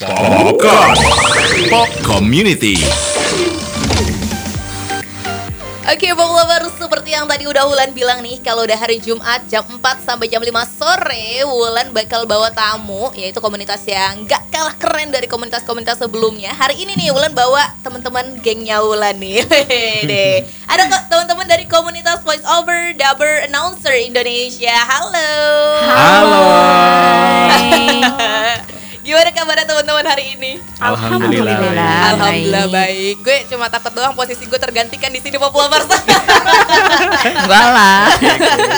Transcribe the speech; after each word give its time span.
Popcorn 0.00 0.96
Pop 1.68 1.92
Community 2.00 2.72
Oke, 5.84 6.08
Pop 6.16 6.32
Lovers, 6.32 6.72
seperti 6.80 7.12
yang 7.12 7.28
tadi 7.28 7.44
udah 7.44 7.68
Wulan 7.68 7.92
bilang 7.92 8.24
nih, 8.24 8.40
kalau 8.40 8.64
udah 8.64 8.80
hari 8.80 8.96
Jumat 8.96 9.44
jam 9.52 9.60
4 9.60 9.76
sampai 10.00 10.32
jam 10.32 10.40
5 10.40 10.56
sore, 10.72 11.44
Wulan 11.44 11.92
bakal 11.92 12.24
bawa 12.24 12.48
tamu, 12.48 13.12
yaitu 13.12 13.44
komunitas 13.44 13.84
yang 13.84 14.24
gak 14.24 14.40
kalah 14.48 14.72
keren 14.80 15.12
dari 15.12 15.28
komunitas-komunitas 15.28 16.00
sebelumnya. 16.00 16.56
Hari 16.56 16.80
ini 16.80 16.96
nih, 16.96 17.12
Wulan 17.12 17.36
bawa 17.36 17.68
teman-teman 17.84 18.40
gengnya 18.40 18.80
Wulan 18.80 19.20
nih. 19.20 19.44
Ada 20.72 20.88
kok 20.88 21.12
teman-teman 21.12 21.44
dari 21.44 21.68
komunitas 21.68 22.24
Voice 22.24 22.48
Over 22.48 22.96
Dubber 22.96 23.44
Announcer 23.52 24.00
Indonesia. 24.00 24.80
Halo. 24.80 25.28
Halo. 25.92 26.48
Gimana 29.10 29.34
kabarnya 29.34 29.66
teman-teman 29.66 30.06
hari 30.06 30.38
ini? 30.38 30.62
Alhamdulillah. 30.78 31.50
Alhamdulillah. 31.50 31.98
Alhamdulillah 32.14 32.66
baik. 32.70 33.14
Gue 33.26 33.42
cuma 33.50 33.66
takut 33.66 33.90
doang 33.90 34.14
posisi 34.14 34.46
gue 34.46 34.54
tergantikan 34.54 35.10
di 35.10 35.18
sini 35.18 35.34
Pop 35.34 35.50
Lovers. 35.50 35.82
Enggak 37.26 37.66
lah. 37.74 38.06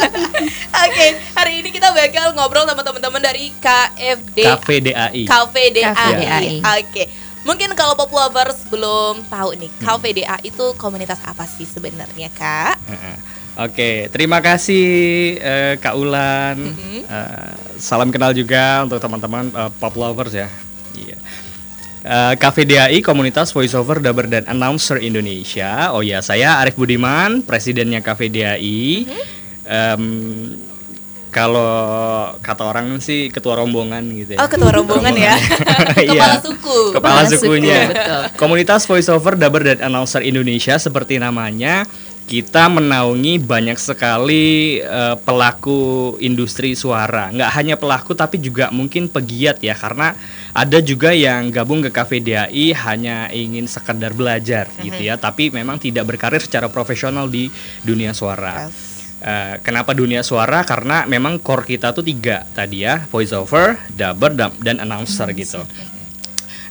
Oke, 0.88 1.06
hari 1.36 1.60
ini 1.60 1.68
kita 1.68 1.92
bakal 1.92 2.32
ngobrol 2.32 2.64
sama 2.64 2.80
teman-teman 2.80 3.20
dari 3.20 3.52
KFD 3.60 4.38
KVDAI. 4.40 5.22
KVDAI. 5.28 5.92
KVDAI. 6.00 6.56
Oke. 6.80 7.04
Mungkin 7.44 7.76
kalau 7.76 7.92
pop 7.92 8.08
lovers 8.08 8.64
belum 8.72 9.28
tahu 9.28 9.58
nih, 9.60 9.68
KVDA 9.84 10.40
itu 10.48 10.72
komunitas 10.80 11.20
apa 11.28 11.44
sih 11.44 11.68
sebenarnya, 11.68 12.32
Kak? 12.32 12.80
Heeh. 12.88 13.31
Oke, 13.52 14.08
terima 14.08 14.40
kasih 14.40 14.84
eh, 15.36 15.74
Kak 15.76 15.92
Ulan. 15.92 16.56
Eh, 17.04 17.48
salam 17.76 18.08
kenal 18.08 18.32
juga 18.32 18.80
untuk 18.80 18.96
teman-teman 18.96 19.52
eh, 19.52 19.70
pop 19.76 19.92
lovers 19.92 20.32
ya. 20.32 20.48
Iya. 20.96 21.16
Eh, 22.02 22.34
KVDAI 22.34 23.04
Komunitas 23.04 23.52
Voiceover 23.52 24.00
Dubber 24.00 24.24
dan 24.24 24.48
Announcer 24.48 24.96
Indonesia. 24.98 25.92
Oh 25.92 26.00
ya, 26.00 26.24
saya 26.24 26.64
Arif 26.64 26.80
Budiman, 26.80 27.44
presidennya 27.44 28.00
KVDAI. 28.00 29.04
Em, 29.62 30.02
kalau 31.28 31.64
kata 32.40 32.60
orang 32.66 33.00
sih 33.00 33.28
ketua 33.28 33.56
rombongan 33.56 34.04
gitu 34.12 34.36
ya. 34.36 34.38
Oh, 34.40 34.48
ketua 34.48 34.72
rombongan 34.72 35.12
ya. 35.12 35.36
Kepala 35.96 36.00
Iya. 36.00 36.28
suku. 36.40 36.76
Kepala 36.92 37.20
Kepala 37.20 37.20
suku, 37.28 37.36
sukunya. 37.52 37.80
betul. 37.88 38.22
Komunitas 38.36 38.84
voiceover 38.84 39.36
dubber 39.36 39.62
dan 39.62 39.92
announcer 39.92 40.20
Indonesia 40.20 40.76
seperti 40.76 41.16
namanya 41.16 41.84
kita 42.26 42.70
menaungi 42.70 43.42
banyak 43.42 43.76
sekali 43.76 44.78
eh, 44.80 45.16
pelaku 45.20 46.14
industri 46.22 46.72
suara. 46.78 47.28
Nggak 47.28 47.50
hanya 47.52 47.74
pelaku 47.76 48.14
tapi 48.14 48.38
juga 48.38 48.70
mungkin 48.70 49.10
pegiat 49.10 49.60
ya 49.60 49.74
karena 49.74 50.14
ada 50.52 50.78
juga 50.84 51.10
yang 51.16 51.48
gabung 51.48 51.80
ke 51.82 51.90
KVDAI 51.90 52.76
hanya 52.86 53.28
ingin 53.32 53.64
sekedar 53.64 54.12
belajar 54.12 54.68
gitu 54.84 55.00
ya, 55.00 55.16
tapi 55.16 55.48
memang 55.48 55.80
tidak 55.80 56.08
berkarir 56.08 56.44
secara 56.44 56.68
profesional 56.68 57.26
di 57.28 57.48
dunia 57.82 58.12
suara. 58.12 58.68
Eh, 59.22 59.54
kenapa 59.62 59.94
dunia 59.94 60.26
suara? 60.26 60.66
Karena 60.66 61.06
memang 61.06 61.38
core 61.38 61.62
kita 61.62 61.94
tuh 61.94 62.02
tiga 62.02 62.42
tadi 62.52 62.82
ya, 62.82 63.06
voiceover, 63.06 63.78
dubber, 63.94 64.34
dan 64.58 64.82
announcer 64.82 65.30
gitu. 65.30 65.62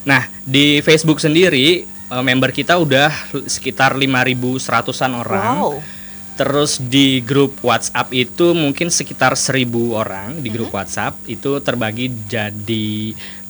Nah, 0.04 0.28
di 0.44 0.84
Facebook 0.84 1.24
sendiri 1.24 1.88
eh, 2.12 2.22
member 2.22 2.52
kita 2.52 2.76
udah 2.76 3.10
sekitar 3.48 3.96
5.100-an 3.96 5.12
orang. 5.16 5.56
Wow. 5.58 5.80
Terus 6.32 6.82
di 6.82 7.22
grup 7.22 7.60
WhatsApp 7.62 8.10
itu 8.12 8.56
mungkin 8.56 8.90
sekitar 8.90 9.36
1000 9.36 9.68
orang 9.94 10.42
di 10.42 10.50
grup 10.50 10.74
WhatsApp 10.74 11.14
itu 11.28 11.60
terbagi 11.62 12.10
jadi 12.26 12.90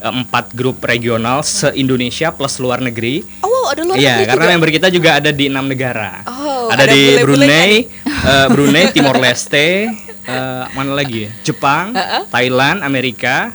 eh, 0.01 0.11
empat 0.11 0.51
grup 0.51 0.81
regional 0.83 1.41
se-Indonesia 1.41 2.33
plus 2.33 2.59
luar 2.59 2.81
negeri. 2.81 3.23
Oh, 3.39 3.47
wow, 3.47 3.65
ada 3.71 3.81
luar 3.85 3.95
Iya, 3.95 4.11
negeri 4.17 4.27
karena 4.27 4.43
juga. 4.43 4.51
member 4.51 4.69
kita 4.71 4.87
juga 4.91 5.09
ada 5.17 5.31
di 5.31 5.45
enam 5.47 5.65
negara. 5.65 6.25
Oh, 6.25 6.67
ada, 6.67 6.83
ada 6.83 6.91
di 6.91 7.01
bule-bulenya 7.15 7.23
Brunei, 7.23 7.71
eh, 8.03 8.47
Brunei, 8.49 8.85
Timor 8.97 9.17
Leste, 9.23 9.87
eh, 10.27 10.65
mana 10.75 10.91
lagi 10.93 11.27
ya? 11.27 11.31
Jepang, 11.45 11.93
Thailand, 12.29 12.83
Amerika, 12.85 13.51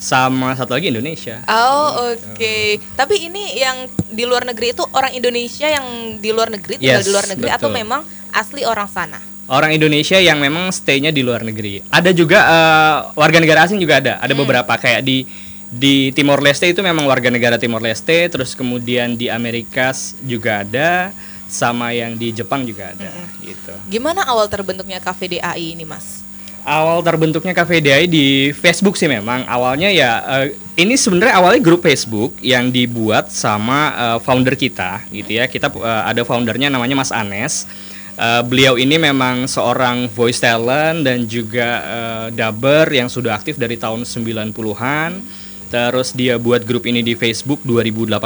sama 0.00 0.56
satu 0.56 0.76
lagi 0.76 0.88
Indonesia. 0.88 1.42
Oh, 1.48 2.12
oke. 2.14 2.80
Tapi 2.96 3.28
ini 3.28 3.58
yang 3.60 3.90
di 4.08 4.24
luar 4.24 4.46
negeri 4.48 4.72
itu 4.72 4.84
orang 4.96 5.12
Indonesia 5.12 5.68
yang 5.68 6.16
di 6.20 6.30
luar 6.32 6.48
negeri 6.48 6.80
tinggal 6.80 7.02
Yes, 7.02 7.06
di 7.08 7.12
luar 7.12 7.26
negeri 7.28 7.50
atau 7.52 7.68
betul. 7.68 7.80
memang 7.80 8.00
asli 8.32 8.62
orang 8.64 8.88
sana? 8.88 9.18
Orang 9.46 9.70
Indonesia 9.70 10.18
yang 10.18 10.42
memang 10.42 10.74
stay-nya 10.74 11.14
di 11.14 11.22
luar 11.22 11.46
negeri. 11.46 11.78
Ada 11.92 12.10
juga 12.10 12.38
eh, 12.42 12.96
warga 13.14 13.38
negara 13.38 13.62
asing 13.68 13.78
juga 13.78 14.02
ada. 14.02 14.18
Ada 14.18 14.34
beberapa 14.34 14.74
kayak 14.74 15.06
di 15.06 15.22
di 15.66 16.14
Timor 16.14 16.38
Leste 16.42 16.70
itu 16.70 16.78
memang 16.78 17.04
warga 17.10 17.26
negara 17.26 17.58
Timor 17.58 17.82
Leste, 17.82 18.30
terus 18.30 18.54
kemudian 18.54 19.18
di 19.18 19.26
Amerika 19.26 19.90
juga 20.22 20.62
ada, 20.62 21.10
sama 21.46 21.94
yang 21.94 22.18
di 22.18 22.34
Jepang 22.34 22.66
juga 22.66 22.90
ada, 22.90 23.10
gitu. 23.42 23.74
Gimana 23.86 24.26
awal 24.26 24.50
terbentuknya 24.50 24.98
KVDAI 24.98 25.78
ini, 25.78 25.86
Mas? 25.86 26.26
Awal 26.66 26.98
terbentuknya 27.06 27.54
KVDI 27.54 28.10
di 28.10 28.50
Facebook 28.50 28.98
sih 28.98 29.06
memang. 29.06 29.46
Awalnya 29.46 29.86
ya 29.94 30.18
eh, 30.26 30.58
ini 30.74 30.98
sebenarnya 30.98 31.38
awalnya 31.38 31.62
grup 31.62 31.86
Facebook 31.86 32.34
yang 32.42 32.74
dibuat 32.74 33.30
sama 33.30 33.94
eh, 33.94 34.18
founder 34.18 34.58
kita 34.58 35.06
gitu 35.14 35.38
ya. 35.38 35.46
Kita 35.46 35.70
eh, 35.70 36.02
ada 36.10 36.26
foundernya 36.26 36.66
namanya 36.66 36.98
Mas 36.98 37.14
Anes. 37.14 37.70
Eh, 38.16 38.42
beliau 38.48 38.80
ini 38.80 38.96
memang 38.96 39.44
seorang 39.44 40.08
voice 40.08 40.40
talent 40.40 41.04
dan 41.04 41.28
juga 41.28 41.68
eh, 41.84 42.26
dubber 42.32 42.88
yang 42.88 43.12
sudah 43.12 43.36
aktif 43.36 43.60
dari 43.60 43.76
tahun 43.76 44.08
90-an 44.08 45.20
terus 45.66 46.14
dia 46.14 46.38
buat 46.38 46.64
grup 46.64 46.86
ini 46.86 47.02
di 47.04 47.12
Facebook 47.12 47.60
2018 47.68 48.16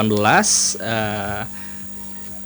eh, 0.78 1.42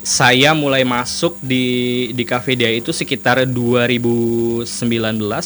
saya 0.04 0.52
mulai 0.52 0.84
masuk 0.84 1.40
di 1.40 2.12
di 2.12 2.24
Cafe 2.28 2.52
Dia 2.54 2.68
itu 2.68 2.92
sekitar 2.92 3.48
2019 3.48 4.68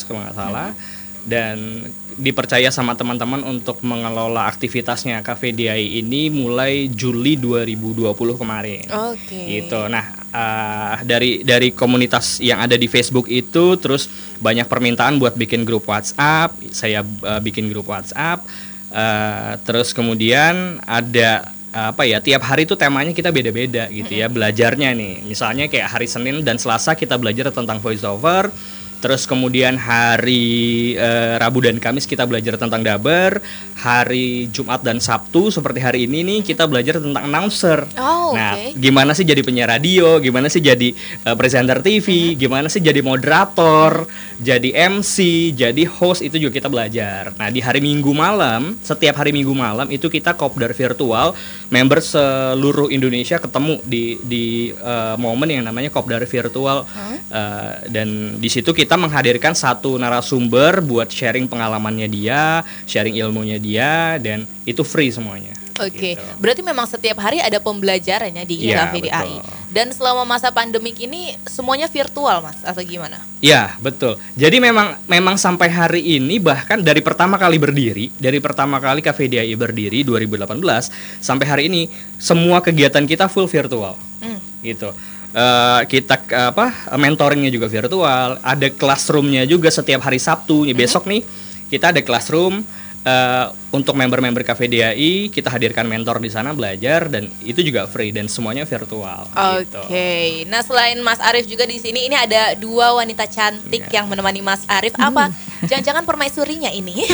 kalau 0.04 0.18
nggak 0.26 0.34
salah 0.34 0.74
dan 1.22 1.86
dipercaya 2.18 2.66
sama 2.74 2.98
teman-teman 2.98 3.46
untuk 3.46 3.78
mengelola 3.86 4.50
aktivitasnya 4.50 5.22
Cafe 5.22 5.54
Dia 5.54 5.78
ini 5.78 6.26
mulai 6.26 6.90
Juli 6.90 7.38
2020 7.38 8.10
kemarin. 8.34 8.82
Oke. 9.14 9.38
Gitu. 9.46 9.80
Nah, 9.86 10.04
eh, 10.34 10.94
dari 11.06 11.46
dari 11.46 11.70
komunitas 11.70 12.42
yang 12.42 12.58
ada 12.58 12.74
di 12.74 12.90
Facebook 12.90 13.30
itu 13.30 13.78
terus 13.78 14.10
banyak 14.42 14.66
permintaan 14.66 15.22
buat 15.22 15.38
bikin 15.38 15.62
grup 15.62 15.86
WhatsApp, 15.86 16.58
saya 16.74 17.06
eh, 17.06 17.40
bikin 17.40 17.70
grup 17.70 17.86
WhatsApp. 17.86 18.42
eh, 18.88 19.54
terus 19.68 19.92
kemudian 19.94 20.80
ada 20.88 21.57
apa 21.94 22.02
ya 22.02 22.18
tiap 22.18 22.42
hari 22.42 22.66
itu 22.66 22.74
temanya 22.74 23.14
kita 23.14 23.30
beda-beda 23.30 23.86
gitu 23.88 24.12
ya 24.18 24.26
belajarnya 24.26 24.90
nih. 24.94 25.14
Misalnya 25.22 25.70
kayak 25.70 25.88
hari 25.94 26.06
Senin 26.10 26.42
dan 26.42 26.58
Selasa 26.58 26.98
kita 26.98 27.14
belajar 27.14 27.54
tentang 27.54 27.78
voice 27.78 28.02
over 28.02 28.50
terus 28.98 29.26
kemudian 29.26 29.78
hari 29.78 30.94
eh, 30.94 31.38
Rabu 31.38 31.62
dan 31.62 31.78
Kamis 31.82 32.06
kita 32.06 32.26
belajar 32.26 32.58
tentang 32.58 32.82
dubber 32.82 33.42
hari 33.78 34.50
Jumat 34.50 34.82
dan 34.82 34.98
Sabtu 34.98 35.54
seperti 35.54 35.78
hari 35.78 36.10
ini 36.10 36.26
nih 36.26 36.40
kita 36.42 36.66
belajar 36.66 36.98
tentang 36.98 37.30
announcer. 37.30 37.86
Oh, 37.94 38.34
nah 38.34 38.58
gimana 38.74 39.14
sih 39.14 39.22
jadi 39.22 39.38
penyiar 39.44 39.70
radio? 39.70 40.18
Gimana 40.18 40.50
sih 40.50 40.58
jadi 40.58 40.90
eh, 40.94 41.36
presenter 41.38 41.78
TV 41.84 42.34
gimana 42.34 42.66
sih 42.66 42.82
jadi 42.82 42.98
moderator? 43.04 44.06
Jadi 44.38 44.74
MC 44.74 45.50
jadi 45.54 45.82
host? 45.86 46.22
Itu 46.22 46.38
juga 46.38 46.58
kita 46.58 46.70
belajar. 46.70 47.34
Nah 47.38 47.50
di 47.50 47.62
hari 47.62 47.78
Minggu 47.78 48.10
malam 48.10 48.74
setiap 48.82 49.18
hari 49.22 49.30
Minggu 49.30 49.54
malam 49.54 49.86
itu 49.90 50.10
kita 50.10 50.34
kopdar 50.34 50.74
virtual 50.74 51.34
member 51.70 52.02
seluruh 52.02 52.90
Indonesia 52.90 53.38
ketemu 53.38 53.78
di 53.86 54.18
di 54.24 54.46
eh, 54.74 55.16
momen 55.20 55.54
yang 55.54 55.62
namanya 55.66 55.94
kopdar 55.94 56.22
virtual. 56.26 56.82
Eh, 57.28 57.74
dan 57.92 58.40
di 58.40 58.48
situ 58.48 58.72
kita 58.72 58.87
menghadirkan 58.94 59.52
satu 59.52 59.98
narasumber 59.98 60.80
buat 60.80 61.10
sharing 61.10 61.44
pengalamannya 61.44 62.06
dia 62.06 62.62
sharing 62.86 63.18
ilmunya 63.18 63.58
dia 63.58 64.16
dan 64.16 64.46
itu 64.64 64.80
free 64.80 65.10
semuanya 65.10 65.58
Oke, 65.78 66.18
Gitu. 66.18 66.26
berarti 66.42 66.62
memang 66.66 66.90
setiap 66.90 67.22
hari 67.22 67.38
ada 67.38 67.62
pembelajarannya 67.62 68.42
di 68.42 68.66
KVDAI. 68.66 69.30
betul. 69.38 69.46
Dan 69.70 69.94
selama 69.94 70.26
masa 70.26 70.50
pandemik 70.50 70.98
ini 70.98 71.38
semuanya 71.46 71.86
virtual, 71.86 72.42
Mas, 72.42 72.58
atau 72.66 72.82
gimana? 72.82 73.22
Ya 73.38 73.78
betul. 73.78 74.18
Jadi 74.34 74.58
memang 74.58 74.98
memang 75.06 75.38
sampai 75.38 75.70
hari 75.70 76.18
ini 76.18 76.42
bahkan 76.42 76.82
dari 76.82 76.98
pertama 76.98 77.38
kali 77.38 77.62
berdiri, 77.62 78.10
dari 78.18 78.42
pertama 78.42 78.82
kali 78.82 78.98
KVDI 78.98 79.54
berdiri 79.54 80.02
2018 80.02 80.90
sampai 81.22 81.46
hari 81.46 81.62
ini 81.70 81.86
semua 82.18 82.58
kegiatan 82.58 83.06
kita 83.06 83.30
full 83.30 83.46
virtual, 83.46 83.94
Hmm. 84.18 84.42
gitu. 84.66 84.90
Eh, 85.28 85.80
kita 85.92 86.16
apa 86.48 86.72
mentoringnya 86.96 87.52
juga 87.52 87.68
virtual, 87.68 88.40
ada 88.40 88.68
classroomnya 88.72 89.44
juga 89.44 89.68
setiap 89.68 90.00
hari 90.00 90.16
Sabtu. 90.16 90.64
Nih, 90.64 90.72
Besok 90.72 91.04
nih 91.04 91.20
kita 91.68 91.92
ada 91.92 92.00
classroom 92.00 92.64
eh, 93.04 93.46
untuk 93.68 93.92
member-member 93.92 94.40
KVDI 94.40 95.28
kita 95.28 95.52
hadirkan 95.52 95.84
mentor 95.84 96.16
di 96.16 96.32
sana 96.32 96.56
belajar 96.56 97.12
dan 97.12 97.28
itu 97.44 97.60
juga 97.60 97.84
free 97.84 98.08
dan 98.08 98.24
semuanya 98.24 98.64
virtual. 98.64 99.28
Oke, 99.28 99.68
gitu. 99.68 100.48
nah 100.48 100.64
selain 100.64 100.96
Mas 101.04 101.20
Arif 101.20 101.44
juga 101.44 101.68
di 101.68 101.76
sini, 101.76 102.08
ini 102.08 102.16
ada 102.16 102.56
dua 102.56 102.96
wanita 102.96 103.28
cantik 103.28 103.84
Iya. 103.84 104.00
yang 104.00 104.06
menemani 104.08 104.40
Mas 104.40 104.64
Arif. 104.64 104.96
Apa 104.96 105.28
Jangan-jangan 105.68 106.08
permaisurinya 106.08 106.72
ini. 106.72 107.04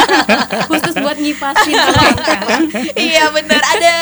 khusus 0.68 0.94
buat 1.00 1.16
ngipasin 1.16 1.72
iya 3.08 3.30
benar. 3.30 3.62
Ada 3.72 3.94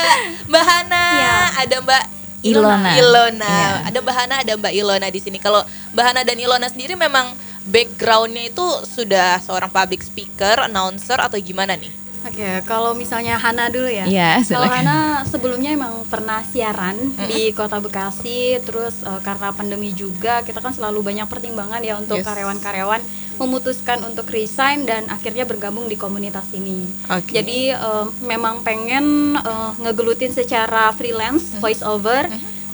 Mbak 0.51 0.65
Hana, 0.67 1.07
Iya. 1.15 1.37
ada 1.63 1.77
Mbak 1.79 2.03
Ilona. 2.43 2.91
Ilona. 2.99 3.47
Iya. 3.47 3.71
Ada 3.91 3.99
Mbak 4.03 4.15
Hana, 4.15 4.35
ada 4.43 4.53
Mbak 4.59 4.73
Ilona 4.75 5.07
di 5.09 5.21
sini. 5.23 5.39
Kalau 5.39 5.63
Mbak 5.95 6.05
Hana 6.05 6.21
dan 6.27 6.39
Ilona 6.39 6.67
sendiri 6.67 6.99
memang 6.99 7.33
backgroundnya 7.63 8.51
itu 8.51 8.67
sudah 8.85 9.39
seorang 9.39 9.71
public 9.71 10.03
speaker, 10.03 10.67
announcer 10.67 11.19
atau 11.19 11.39
gimana 11.39 11.79
nih? 11.79 11.91
Oke, 12.23 12.63
kalau 12.71 12.95
misalnya 12.95 13.35
Hana 13.35 13.67
dulu 13.67 13.91
ya. 13.91 14.07
Iya, 14.07 14.47
Kalau. 14.47 14.71
Hana 14.71 15.27
sebelumnya 15.27 15.75
emang 15.75 16.07
pernah 16.07 16.39
siaran 16.47 16.95
di 17.27 17.51
Kota 17.51 17.83
Bekasi, 17.83 18.63
terus 18.63 19.03
eh, 19.03 19.21
karena 19.27 19.51
pandemi 19.51 19.91
juga 19.91 20.47
kita 20.47 20.63
kan 20.63 20.71
selalu 20.71 21.03
banyak 21.03 21.27
pertimbangan 21.27 21.83
ya 21.83 21.99
untuk 21.99 22.23
Yes. 22.23 22.27
karyawan-karyawan 22.27 23.03
memutuskan 23.41 24.05
untuk 24.05 24.29
resign 24.33 24.85
dan 24.85 25.09
akhirnya 25.09 25.49
bergabung 25.49 25.89
di 25.89 25.97
komunitas 25.97 26.49
ini. 26.53 26.89
Oke. 27.09 27.33
Jadi 27.33 27.73
eh, 27.73 28.07
memang 28.25 28.65
pengen 28.67 29.37
eh, 29.37 29.71
ngegelutin 29.81 30.33
secara 30.33 30.93
freelance 30.93 31.57
voice 31.61 31.81
over. 31.85 32.29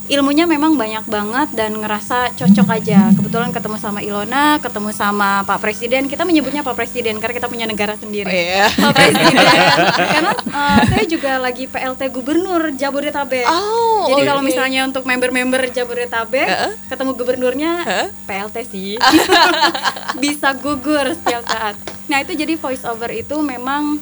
Ilmunya 0.09 0.49
memang 0.49 0.73
banyak 0.73 1.05
banget 1.05 1.53
dan 1.53 1.77
ngerasa 1.77 2.33
cocok 2.33 2.69
aja. 2.81 3.13
Kebetulan 3.13 3.53
ketemu 3.53 3.77
sama 3.77 4.01
Ilona, 4.01 4.57
ketemu 4.57 4.89
sama 4.97 5.45
Pak 5.45 5.61
Presiden. 5.61 6.09
Kita 6.09 6.25
menyebutnya 6.25 6.65
Pak 6.65 6.73
Presiden 6.73 7.21
karena 7.21 7.37
kita 7.37 7.49
punya 7.53 7.69
negara 7.69 7.93
sendiri. 7.93 8.33
iya. 8.33 8.73
Pak 8.73 8.93
Presiden. 8.97 9.37
Karena 10.17 10.33
uh, 10.33 10.81
saya 10.89 11.05
juga 11.05 11.37
lagi 11.37 11.69
PLT 11.69 12.09
Gubernur 12.09 12.73
Jabodetabek. 12.73 13.45
Oh, 13.53 14.09
Jadi 14.09 14.25
oke. 14.25 14.29
kalau 14.33 14.41
misalnya 14.41 14.89
untuk 14.89 15.05
member-member 15.05 15.69
Jabodetabek 15.77 16.49
Heeh. 16.49 16.73
ketemu 16.89 17.11
gubernurnya 17.13 17.73
Heeh. 17.85 18.09
PLT 18.25 18.57
sih. 18.65 18.93
Bisa 20.25 20.57
gugur 20.57 21.05
setiap 21.13 21.45
saat. 21.45 21.77
Nah, 22.09 22.25
itu 22.25 22.33
jadi 22.33 22.57
voice 22.57 22.89
over 22.89 23.13
itu 23.13 23.37
memang 23.45 24.01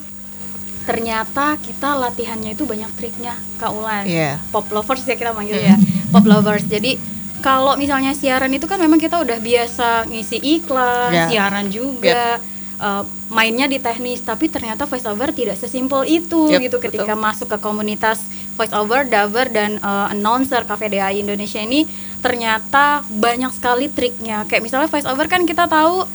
ternyata 0.87 1.59
kita 1.59 1.99
latihannya 1.99 2.55
itu 2.55 2.63
banyak 2.63 2.87
triknya 2.95 3.35
Kak 3.59 3.75
Ulan. 3.75 4.07
Iya. 4.07 4.39
Pop 4.49 4.71
lovers 4.71 5.03
ya 5.03 5.19
kita 5.19 5.35
manggil 5.35 5.59
ya. 5.59 5.75
Pop 6.15 6.23
lovers. 6.23 6.63
Jadi 6.63 6.95
kalau 7.37 7.75
misalnya 7.75 8.15
siaran 8.15 8.49
itu 8.49 8.65
kan 8.65 8.79
memang 8.79 8.95
kita 8.97 9.19
udah 9.19 9.37
biasa 9.37 10.07
ngisi 10.07 10.39
iklan, 10.39 11.11
Ya. 11.11 11.27
siaran 11.27 11.67
juga, 11.67 12.39
eh, 12.79 13.03
mainnya 13.27 13.67
di 13.67 13.77
teknis, 13.77 14.23
tapi 14.23 14.47
ternyata 14.47 14.87
voice 14.87 15.05
over 15.05 15.29
tidak 15.29 15.59
sesimpel 15.59 16.07
itu 16.07 16.47
Yep, 16.47 16.59
gitu 16.63 16.77
ketika 16.79 17.13
masuk 17.13 17.51
ke 17.51 17.57
komunitas 17.59 18.23
voice 18.55 18.73
over, 18.73 19.03
dubber 19.03 19.51
dan 19.51 19.77
eh, 19.77 20.07
announcer 20.09 20.63
KVDI 20.63 21.21
Indonesia 21.21 21.59
ini 21.59 21.83
ternyata 22.23 23.03
banyak 23.05 23.51
sekali 23.53 23.91
triknya. 23.91 24.47
Kayak 24.47 24.63
misalnya 24.63 24.87
voice 24.87 25.05
over 25.05 25.27
kan 25.27 25.43
kita 25.43 25.67
tahu 25.67 26.07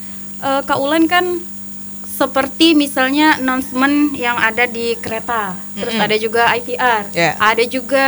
eh, 0.43 0.63
Kak 0.65 0.79
Ulan 0.81 1.07
kan 1.07 1.39
seperti 2.23 2.79
misalnya 2.79 3.35
announcement 3.43 4.15
yang 4.15 4.39
ada 4.39 4.63
di 4.65 4.95
kereta, 4.95 5.59
terus 5.75 5.99
Mm-mm. 5.99 6.07
ada 6.07 6.17
juga 6.17 6.43
IVR, 6.55 7.03
Yeah. 7.11 7.35
ada 7.35 7.65
juga 7.67 8.07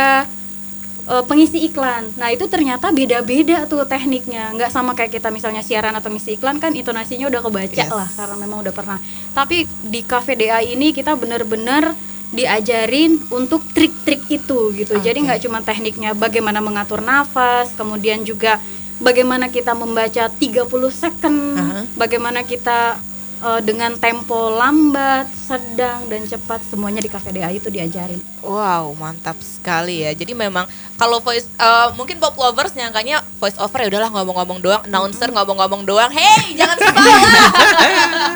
eh, 1.05 1.23
pengisi 1.27 1.61
iklan. 1.67 2.15
Nah 2.15 2.31
itu 2.31 2.47
ternyata 2.47 2.89
beda-beda 2.89 3.67
tuh 3.67 3.83
tekniknya, 3.83 4.55
nggak 4.55 4.71
sama 4.71 4.95
kayak 4.95 5.19
kita 5.19 5.29
misalnya 5.29 5.61
siaran 5.61 5.93
atau 5.93 6.07
ngisi 6.09 6.39
iklan 6.39 6.57
kan 6.57 6.71
intonasinya 6.73 7.27
udah 7.27 7.41
kebaca 7.43 7.83
Yes. 7.85 7.91
lah 7.91 8.07
karena 8.09 8.35
memang 8.39 8.63
udah 8.63 8.73
pernah. 8.73 8.97
Tapi 9.35 9.67
di 9.83 10.01
Cafe 10.01 10.33
DA 10.33 10.63
ini 10.63 10.95
kita 10.95 11.13
bener-bener 11.13 11.91
diajarin 12.31 13.21
untuk 13.29 13.61
trik-trik 13.69 14.25
itu 14.27 14.73
gitu. 14.73 14.97
Jadi 14.97 15.19
Oke. 15.21 15.25
nggak 15.29 15.39
cuma 15.45 15.59
tekniknya 15.61 16.15
bagaimana 16.15 16.57
mengatur 16.57 16.99
nafas, 16.99 17.69
kemudian 17.75 18.25
juga 18.25 18.57
bagaimana 18.97 19.51
kita 19.51 19.77
membaca 19.77 20.25
30 20.25 20.65
second, 20.89 21.37
Aha. 21.53 21.79
bagaimana 21.93 22.41
kita 22.41 22.97
eh, 23.41 23.61
dengan 23.63 23.91
tempo 23.97 24.53
lambat, 24.53 25.27
sedang 25.33 26.07
dan 26.07 26.23
cepat 26.23 26.61
semuanya 26.63 27.01
di 27.01 27.09
Cafe 27.09 27.33
DA 27.35 27.49
itu 27.51 27.67
diajarin. 27.67 28.19
Wow, 28.39 28.93
mantap 28.95 29.35
sekali 29.41 30.05
ya. 30.07 30.11
Jadi 30.13 30.31
memang 30.31 30.67
kalau 30.95 31.19
voice 31.19 31.47
eh, 31.57 31.87
mungkin 31.99 32.21
pop 32.21 32.35
lovers 32.37 32.71
nyangkanya 32.75 33.19
voice 33.41 33.57
over 33.59 33.83
ya 33.83 33.87
udahlah 33.91 34.09
ngomong-ngomong 34.13 34.59
doang, 34.61 34.81
announcer 34.87 35.29
ngomong-ngomong 35.31 35.83
doang. 35.83 36.11
Hey, 36.11 36.55
jangan 36.55 36.77
salah. 36.83 38.35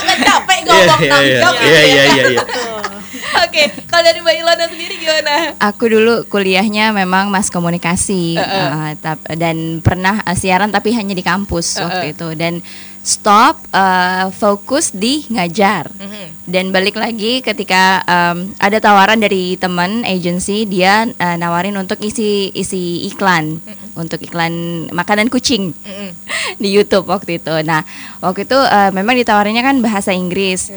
Kan 0.00 0.18
capek 0.26 0.58
ngomong 0.66 1.00
Iya, 1.00 1.06
enam 1.06 1.22
iya, 1.22 1.38
jam 1.40 1.52
iya, 1.54 1.60
gitu 1.60 1.70
ya. 1.70 1.84
iya, 1.84 2.04
iya, 2.30 2.99
Oke, 3.40 3.62
kalau 3.84 4.02
dari 4.02 4.18
Mbak 4.18 4.36
Ilona 4.36 4.64
sendiri 4.66 4.94
gimana? 4.96 5.52
Aku 5.58 5.84
dulu 5.84 6.24
kuliahnya 6.24 6.90
memang 6.90 7.28
mas 7.28 7.48
komunikasi 7.48 8.36
uh, 8.36 8.92
tap- 8.96 9.26
dan 9.34 9.56
pernah 9.80 10.22
uh, 10.22 10.32
siaran 10.32 10.68
tapi 10.68 10.90
hanya 10.90 11.12
di 11.12 11.20
kampus 11.20 11.76
waktu 11.78 12.12
itu 12.12 12.32
dan 12.34 12.64
stop 13.00 13.56
uh, 13.70 14.28
fokus 14.30 14.92
di 14.92 15.24
ngajar 15.26 15.88
Mhm. 15.90 16.26
dan 16.44 16.64
balik 16.68 16.94
lagi 16.94 17.40
ketika 17.40 18.04
um, 18.04 18.52
ada 18.58 18.76
tawaran 18.76 19.16
dari 19.16 19.56
teman 19.56 20.04
agency 20.04 20.64
dia 20.64 21.08
uh, 21.08 21.36
nawarin 21.36 21.74
untuk 21.74 21.96
isi 21.98 22.52
isi 22.52 23.06
iklan 23.06 23.56
untuk 23.94 24.20
iklan 24.20 24.52
makanan 24.90 25.28
kucing 25.28 25.72
Mhm. 25.72 26.10
di 26.62 26.68
YouTube 26.68 27.06
waktu 27.06 27.36
itu. 27.36 27.54
Nah, 27.62 27.84
waktu 28.18 28.44
itu 28.44 28.56
uh, 28.56 28.90
memang 28.90 29.14
ditawarinnya 29.14 29.62
kan 29.62 29.80
bahasa 29.80 30.12
Inggris. 30.12 30.68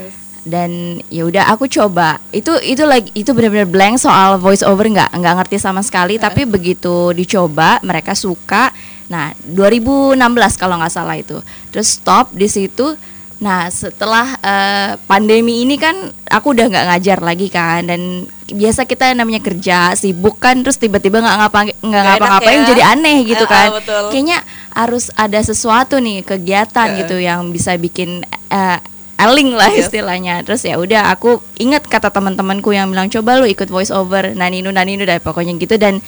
Dan 0.44 1.00
ya 1.08 1.24
udah 1.24 1.48
aku 1.56 1.72
coba. 1.72 2.20
Itu 2.36 2.60
itu 2.60 2.84
lagi 2.84 3.10
itu 3.16 3.32
benar-benar 3.32 3.68
blank 3.68 3.96
soal 4.00 4.38
voice 4.38 4.64
over 4.64 4.84
nggak 4.84 5.16
nggak 5.16 5.36
ngerti 5.44 5.58
sama 5.60 5.80
sekali, 5.80 6.20
tapi 6.20 6.44
begitu 6.44 7.16
dicoba 7.16 7.80
mereka 7.82 8.12
suka. 8.14 8.76
Nah, 9.08 9.32
2016 9.48 10.20
kalau 10.60 10.80
nggak 10.80 10.94
salah 10.94 11.16
itu. 11.16 11.40
Terus 11.72 11.96
stop 11.96 12.36
di 12.36 12.48
situ. 12.52 12.96
Nah, 13.44 13.68
setelah 13.68 14.40
eh, 14.40 14.92
pandemi 15.04 15.68
ini 15.68 15.76
kan 15.76 16.12
aku 16.32 16.56
udah 16.56 16.66
nggak 16.72 16.88
ngajar 16.96 17.20
lagi 17.20 17.48
kan 17.52 17.84
dan 17.84 18.24
biasa 18.48 18.88
kita 18.88 19.12
namanya 19.12 19.44
kerja 19.44 19.98
sibuk 19.98 20.40
kan 20.40 20.62
terus 20.62 20.78
tiba-tiba 20.78 21.20
nggak 21.20 21.38
ngapa 21.42 21.60
nggak 21.82 22.04
ngapa-ngapain 22.06 22.62
ya. 22.64 22.68
jadi 22.70 22.84
aneh 22.96 23.18
gitu 23.26 23.46
kan 23.50 23.74
betul. 23.74 24.14
kayaknya 24.14 24.40
harus 24.74 25.10
ada 25.18 25.40
sesuatu 25.42 25.98
nih 25.98 26.22
kegiatan 26.22 26.88
gitu 27.02 27.18
yang 27.18 27.50
bisa 27.50 27.74
bikin 27.76 28.22
eh, 28.54 28.80
eling 29.20 29.54
lah 29.54 29.70
Yes. 29.72 29.88
istilahnya. 29.88 30.42
Terus 30.44 30.66
ya 30.66 30.76
udah 30.78 31.14
aku 31.14 31.40
ingat 31.58 31.86
kata 31.86 32.10
teman-temanku 32.10 32.74
yang 32.74 32.90
bilang 32.90 33.08
coba 33.08 33.40
lu 33.40 33.48
ikut 33.48 33.70
voice 33.70 33.94
over 33.94 34.34
naninu 34.34 34.74
naninu 34.74 35.06
dan 35.06 35.22
pokoknya 35.22 35.54
gitu. 35.58 35.78
Dan 35.78 36.02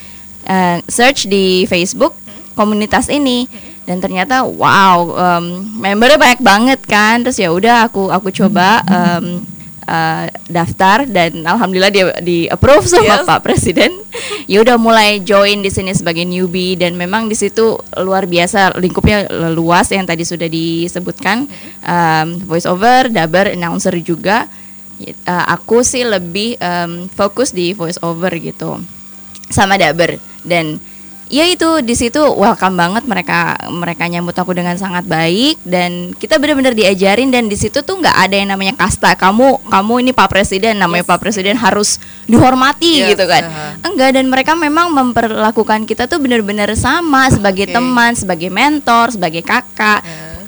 eh, 0.44 0.78
search 0.90 1.30
di 1.30 1.64
Facebook 1.66 2.14
komunitas 2.54 3.08
ini. 3.08 3.46
Dan 3.86 4.02
ternyata 4.02 4.42
wow 4.42 5.14
em, 5.14 5.44
membernya 5.78 6.18
banyak 6.18 6.40
banget 6.42 6.80
kan. 6.90 7.22
Terus 7.22 7.38
ya 7.38 7.54
udah 7.54 7.86
aku 7.86 8.10
aku 8.10 8.34
coba 8.34 8.82
em, 8.90 9.46
eh, 9.86 10.26
daftar 10.50 11.06
dan 11.06 11.46
alhamdulillah 11.46 11.92
dia 11.94 12.04
di 12.20 12.50
approve 12.50 12.84
sama 12.86 13.22
Yes. 13.22 13.26
Pak 13.26 13.40
Presiden. 13.42 13.92
Ya 14.46 14.62
udah 14.62 14.78
mulai 14.78 15.18
join 15.26 15.58
di 15.58 15.68
sini 15.74 15.90
sebagai 15.90 16.22
newbie 16.22 16.78
dan 16.78 16.94
memang 16.94 17.26
di 17.26 17.34
situ 17.34 17.74
luar 17.98 18.30
biasa 18.30 18.78
lingkupnya 18.78 19.26
luas 19.50 19.90
yang 19.90 20.06
tadi 20.06 20.22
sudah 20.22 20.46
disebutkan 20.46 21.50
um, 21.82 22.28
voice 22.46 22.62
over, 22.62 23.10
dubber, 23.10 23.50
announcer 23.50 23.90
juga. 24.00 24.46
Eh, 25.02 25.12
aku 25.26 25.82
sih 25.82 26.06
lebih 26.06 26.56
em, 26.56 27.10
fokus 27.10 27.50
di 27.52 27.74
voice 27.74 27.98
over 28.00 28.32
gitu 28.38 28.80
sama 29.50 29.76
dubber 29.76 30.16
dan 30.46 30.78
ya 31.26 31.42
itu 31.44 31.82
di 31.82 31.92
situ 31.92 32.22
welcome 32.34 32.78
banget 32.78 33.02
mereka 33.02 33.58
mereka 33.66 34.06
nyambut 34.06 34.32
aku 34.32 34.54
dengan 34.54 34.78
sangat 34.78 35.02
baik 35.02 35.58
dan 35.66 36.14
kita 36.14 36.38
benar-benar 36.38 36.70
diajarin 36.72 37.34
dan 37.34 37.50
di 37.50 37.58
situ 37.58 37.82
tuh 37.82 37.98
nggak 37.98 38.14
ada 38.14 38.34
yang 38.38 38.50
namanya 38.50 38.74
kasta. 38.74 39.12
Kamu 39.12 39.66
kamu 39.66 39.94
ini 40.06 40.10
pak 40.10 40.30
presiden 40.30 40.78
namanya 40.78 41.02
pak 41.02 41.18
presiden 41.18 41.58
harus 41.58 41.98
dihormati 42.24 43.02
Yes, 43.02 43.18
gitu 43.18 43.26
kan. 43.26 43.42
aha. 43.42 43.66
enggak 43.82 44.14
dan 44.14 44.30
mereka 44.30 44.54
memang 44.54 44.90
memperlakukan 44.90 45.82
kita 45.84 46.06
tuh 46.06 46.22
benar-benar 46.22 46.70
sama 46.78 47.26
sebagai 47.28 47.66
Oke. 47.66 47.74
teman 47.74 48.12
sebagai 48.14 48.48
mentor 48.48 49.10
sebagai 49.10 49.42
kakak. 49.42 50.02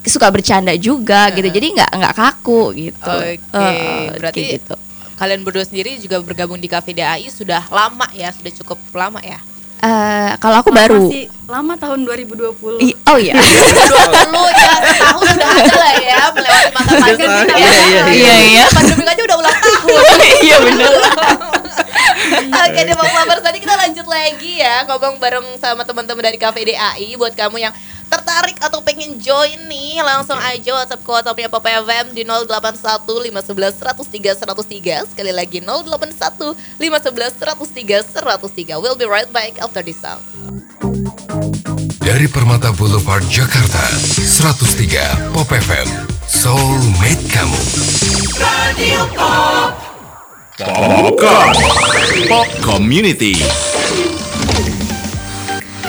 Suka 0.08 0.32
bercanda 0.32 0.73
juga 0.73 1.28
gitu 1.37 1.52
jadi 1.52 1.68
nggak 1.68 1.90
nggak 1.92 2.14
kaku 2.16 2.73
gitu. 2.73 3.12
Oke, 3.12 3.37
Eh, 3.52 3.61
eh, 3.61 4.16
berarti 4.16 4.40
gitu. 4.56 4.73
kalian 5.20 5.44
berdua 5.44 5.68
sendiri 5.68 6.00
juga 6.00 6.16
bergabung 6.25 6.56
di 6.56 6.64
Cafe 6.64 6.97
DAI 6.97 7.28
sudah 7.28 7.68
lama 7.68 8.08
ya, 8.16 8.32
sudah 8.32 8.52
cukup 8.62 8.78
lama 8.97 9.20
ya. 9.20 9.37
Eh, 9.78 10.30
kalau 10.37 10.58
aku 10.58 10.68
Lama 10.68 10.80
baru 10.80 11.06
sih, 11.06 11.25
lama 11.47 11.75
tahun 11.75 12.02
2020. 12.02 12.82
I- 12.82 12.99
oh 13.04 13.14
iya 13.16 13.38
20 13.38 13.47
ya, 14.50 14.73
setahun 14.82 15.23
sudah 15.28 15.49
ada 15.49 15.75
lah 15.76 15.92
ya 15.97 16.16
melewati 16.28 16.68
masa 16.73 16.92
pandemi 16.99 17.23
Iya, 17.23 17.47
ya. 17.47 17.54
iya, 17.54 17.70
iya. 17.78 18.02
Iya, 18.11 18.35
iya. 18.44 18.64
Pandemi 18.68 19.04
aja 19.04 19.23
udah 19.23 19.37
ulang 19.38 19.56
tahun. 19.56 20.02
iya 20.47 20.56
bener 20.58 20.92
Oke 22.58 22.80
deh 22.82 22.92
Bang 22.92 23.11
Lovers, 23.12 23.40
tadi 23.40 23.58
kita 23.58 23.75
lanjut 23.76 24.06
lagi 24.06 24.52
ya 24.58 24.82
ngomong 24.85 25.14
bareng 25.16 25.47
sama 25.56 25.82
teman-teman 25.82 26.23
dari 26.25 26.37
Cafe 26.37 26.66
DAI 26.66 27.14
buat 27.14 27.32
kamu 27.32 27.56
yang 27.61 27.73
tertarik 28.08 28.56
atau 28.58 28.80
pengen 28.80 29.20
join 29.20 29.68
nih 29.68 30.00
langsung 30.00 30.40
aja 30.40 30.72
WhatsApp 30.74 31.04
ke 31.04 31.10
WhatsAppnya 31.12 31.48
Papa 31.52 31.68
FM 31.84 32.16
di 32.16 32.24
081 32.24 33.04
511 33.28 33.84
103 33.84 34.48
103 34.48 35.12
sekali 35.12 35.32
lagi 35.32 35.60
081 35.60 36.56
511 36.80 37.38
103 37.38 38.18
103 38.24 38.80
We'll 38.80 38.98
be 38.98 39.06
right 39.06 39.30
back 39.30 39.60
after 39.60 39.84
this 39.84 40.00
song. 40.00 40.20
Dari 42.00 42.24
Permata 42.24 42.72
Boulevard 42.72 43.22
Jakarta 43.28 43.84
103 44.16 45.36
Pop 45.36 45.50
FM 45.52 45.88
Soulmate 46.28 47.24
kamu. 47.32 47.60
Popcorn. 50.58 51.54
Pop. 52.28 52.48
Community. 52.60 53.32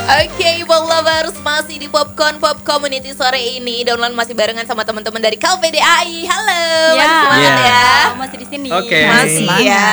Oke, 0.09 0.65
Pop 0.65 0.89
Lovers 0.89 1.37
masih 1.37 1.77
di 1.77 1.85
Popcorn 1.85 2.41
Pop 2.41 2.65
Community 2.65 3.13
sore 3.13 3.37
ini. 3.37 3.85
Download 3.85 4.09
masih 4.09 4.33
barengan 4.33 4.65
sama 4.65 4.81
teman-teman 4.81 5.21
dari 5.21 5.37
KVDAI. 5.37 6.25
Halo, 6.25 6.65
Ya, 6.89 7.05
masih 7.05 7.21
semangat 7.21 7.53
Ya. 7.53 7.61
ya. 7.61 7.85
masih 8.17 8.37
di 8.41 8.47
sini. 8.49 8.69
Oke. 8.73 8.99
Masih 9.05 9.45
Semangat. 9.45 9.69
ya. 9.69 9.89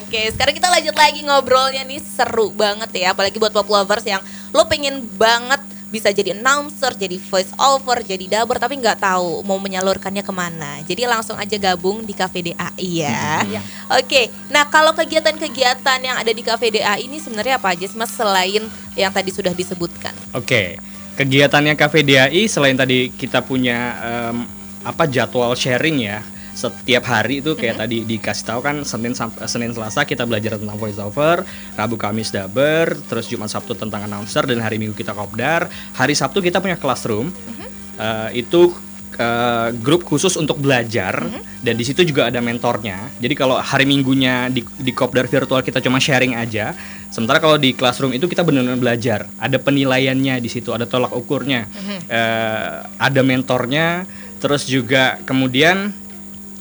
Oke, 0.00 0.22
sekarang 0.32 0.54
kita 0.56 0.68
lanjut 0.72 0.96
lagi 0.96 1.20
ngobrolnya 1.20 1.84
nih 1.84 2.00
seru 2.00 2.48
banget 2.48 2.88
ya, 2.96 3.12
apalagi 3.12 3.36
buat 3.36 3.52
Pop 3.52 3.68
Lovers 3.68 4.08
yang 4.08 4.24
lo 4.56 4.64
pengen 4.64 5.04
banget 5.20 5.60
bisa 5.88 6.12
jadi 6.12 6.36
announcer, 6.36 6.92
jadi 6.94 7.16
voice 7.16 7.52
over, 7.56 8.04
jadi 8.04 8.24
dubber 8.28 8.60
tapi 8.60 8.76
nggak 8.76 9.00
tahu 9.00 9.40
mau 9.44 9.56
menyalurkannya 9.56 10.20
ke 10.20 10.32
mana. 10.32 10.80
Jadi 10.84 11.08
langsung 11.08 11.40
aja 11.40 11.56
gabung 11.56 12.04
di 12.04 12.12
KVDAI 12.12 12.90
ya. 12.92 13.44
Oke, 13.96 14.28
nah 14.52 14.68
kalau 14.68 14.92
kegiatan-kegiatan 14.92 15.98
yang 16.04 16.16
ada 16.20 16.32
di 16.32 16.44
KVDAI 16.44 17.08
ini 17.08 17.16
sebenarnya 17.18 17.56
apa 17.56 17.72
aja 17.72 17.88
sih 17.88 17.96
mas 17.96 18.12
selain 18.12 18.68
yang 18.94 19.12
tadi 19.12 19.32
sudah 19.32 19.56
disebutkan? 19.56 20.12
Oke, 20.36 20.76
kegiatannya 21.16 21.74
KVDAI 21.74 22.46
selain 22.46 22.76
tadi 22.76 23.08
kita 23.08 23.40
punya 23.40 23.96
em, 24.04 24.36
apa 24.84 25.08
jadwal 25.08 25.56
sharing 25.56 26.04
ya 26.04 26.20
setiap 26.58 27.06
hari 27.06 27.38
itu 27.38 27.54
kayak 27.54 27.78
tadi 27.78 28.02
dikasih 28.02 28.44
tahu 28.50 28.60
kan 28.66 28.82
Senin 28.82 29.14
sampai 29.14 29.46
Senin 29.46 29.70
Selasa 29.70 30.02
kita 30.02 30.26
belajar 30.26 30.58
tentang 30.58 30.74
voice 30.74 30.98
over, 30.98 31.46
Rabu 31.78 31.94
Kamis 31.94 32.34
daber, 32.34 32.98
terus 33.06 33.30
Jumat 33.30 33.46
Sabtu 33.46 33.78
tentang 33.78 34.10
announcer 34.10 34.42
dan 34.42 34.58
hari 34.58 34.82
Minggu 34.82 34.98
kita 34.98 35.14
kopdar. 35.14 35.70
Hari 35.94 36.18
Sabtu 36.18 36.42
kita 36.42 36.58
punya 36.58 36.74
classroom. 36.74 37.30
Eh, 37.98 38.42
itu 38.42 38.74
eh, 39.18 39.70
grup 39.78 40.02
khusus 40.02 40.34
untuk 40.34 40.58
belajar 40.58 41.30
dan 41.62 41.74
di 41.78 41.84
situ 41.86 42.02
juga 42.02 42.26
ada 42.26 42.42
mentornya. 42.42 43.06
Jadi 43.22 43.34
kalau 43.38 43.54
hari 43.58 43.86
Minggunya 43.86 44.50
di 44.50 44.66
di 44.82 44.90
kopdar 44.90 45.30
virtual 45.30 45.62
kita 45.62 45.78
cuma 45.78 46.02
sharing 46.02 46.34
aja, 46.34 46.74
sementara 47.10 47.38
kalau 47.38 47.54
di 47.54 47.70
classroom 47.70 48.14
itu 48.18 48.26
kita 48.26 48.42
benar-benar 48.42 48.82
belajar. 48.82 49.30
Ada 49.38 49.62
penilaiannya 49.62 50.42
di 50.42 50.50
situ, 50.50 50.74
ada 50.74 50.90
tolak 50.90 51.14
ukurnya, 51.14 51.70
Eh, 52.10 52.76
ada 52.98 53.20
mentornya, 53.22 54.06
terus 54.42 54.66
juga 54.66 55.22
kemudian 55.22 55.94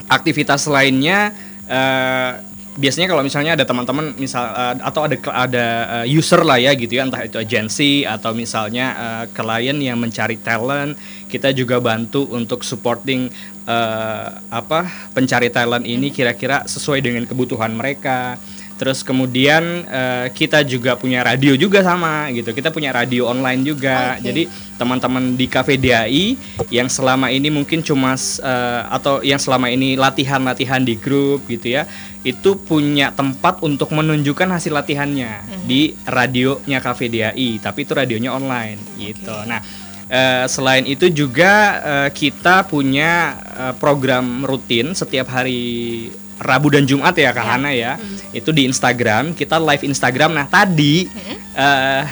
aktivitas 0.07 0.67
lainnya 0.67 1.35
eh, 1.67 2.31
biasanya 2.77 3.09
kalau 3.09 3.25
misalnya 3.25 3.57
ada 3.57 3.65
teman-teman 3.65 4.13
misal 4.15 4.47
eh, 4.53 4.75
atau 4.85 5.01
ada 5.09 5.17
ada 5.33 5.65
eh, 6.01 6.15
user 6.15 6.45
lah 6.45 6.61
ya 6.61 6.71
gitu 6.77 6.93
ya 6.95 7.09
entah 7.09 7.25
itu 7.25 7.37
agensi 7.41 8.05
atau 8.05 8.31
misalnya 8.37 8.85
eh, 8.95 9.25
klien 9.33 9.77
yang 9.77 9.97
mencari 9.97 10.37
talent 10.39 10.95
kita 11.27 11.51
juga 11.51 11.81
bantu 11.81 12.29
untuk 12.29 12.61
supporting 12.61 13.27
eh, 13.65 14.29
apa 14.53 15.11
pencari 15.11 15.49
talent 15.49 15.83
ini 15.83 16.13
kira-kira 16.13 16.63
sesuai 16.69 17.01
dengan 17.01 17.25
kebutuhan 17.25 17.73
mereka 17.73 18.37
Terus 18.77 19.01
kemudian 19.01 19.83
eh, 19.89 20.27
kita 20.31 20.61
juga 20.61 20.93
punya 20.93 21.25
radio 21.25 21.57
juga 21.57 21.81
sama 21.81 22.29
gitu. 22.29 22.53
Kita 22.53 22.69
punya 22.69 22.93
radio 22.93 23.25
online 23.27 23.65
juga. 23.65 24.15
Oke. 24.15 24.29
Jadi 24.29 24.43
teman-teman 24.77 25.33
di 25.33 25.49
Cafe 25.49 25.81
DAI 25.81 26.37
yang 26.69 26.85
selama 26.85 27.33
ini 27.33 27.49
mungkin 27.49 27.81
cuma 27.81 28.13
eh, 28.15 28.81
atau 28.93 29.25
yang 29.25 29.41
selama 29.41 29.73
ini 29.73 29.97
latihan-latihan 29.97 30.85
di 30.85 30.93
grup 30.93 31.49
gitu 31.49 31.73
ya, 31.73 31.89
itu 32.21 32.53
punya 32.59 33.09
tempat 33.09 33.65
untuk 33.65 33.89
menunjukkan 33.95 34.53
hasil 34.53 34.73
latihannya 34.75 35.65
di 35.65 35.97
radionya 36.05 36.77
Cafe 36.83 37.09
DAI, 37.09 37.57
tapi 37.57 37.83
itu 37.83 37.97
radionya 37.97 38.35
online 38.35 38.77
gitu. 39.01 39.33
Nah, 39.49 39.63
eh, 40.11 40.45
selain 40.45 40.83
itu 40.87 41.07
juga 41.11 41.53
eh, 41.79 42.09
kita 42.11 42.67
punya 42.67 43.37
eh, 43.41 43.73
program 43.79 44.43
rutin 44.43 44.95
setiap 44.95 45.31
hari 45.31 46.07
Rabu 46.37 46.69
dan 46.69 46.85
Jumat 46.85 47.13
ya 47.13 47.31
Kak 47.31 47.45
Hana 47.45 47.71
ya. 47.71 47.97
Itu 48.29 48.49
di 48.51 48.63
Instagram, 48.63 49.33
kita 49.33 49.57
live 49.57 49.83
Instagram. 49.83 50.33
Nah, 50.33 50.45
tadi 50.45 51.09
eh, 51.53 52.03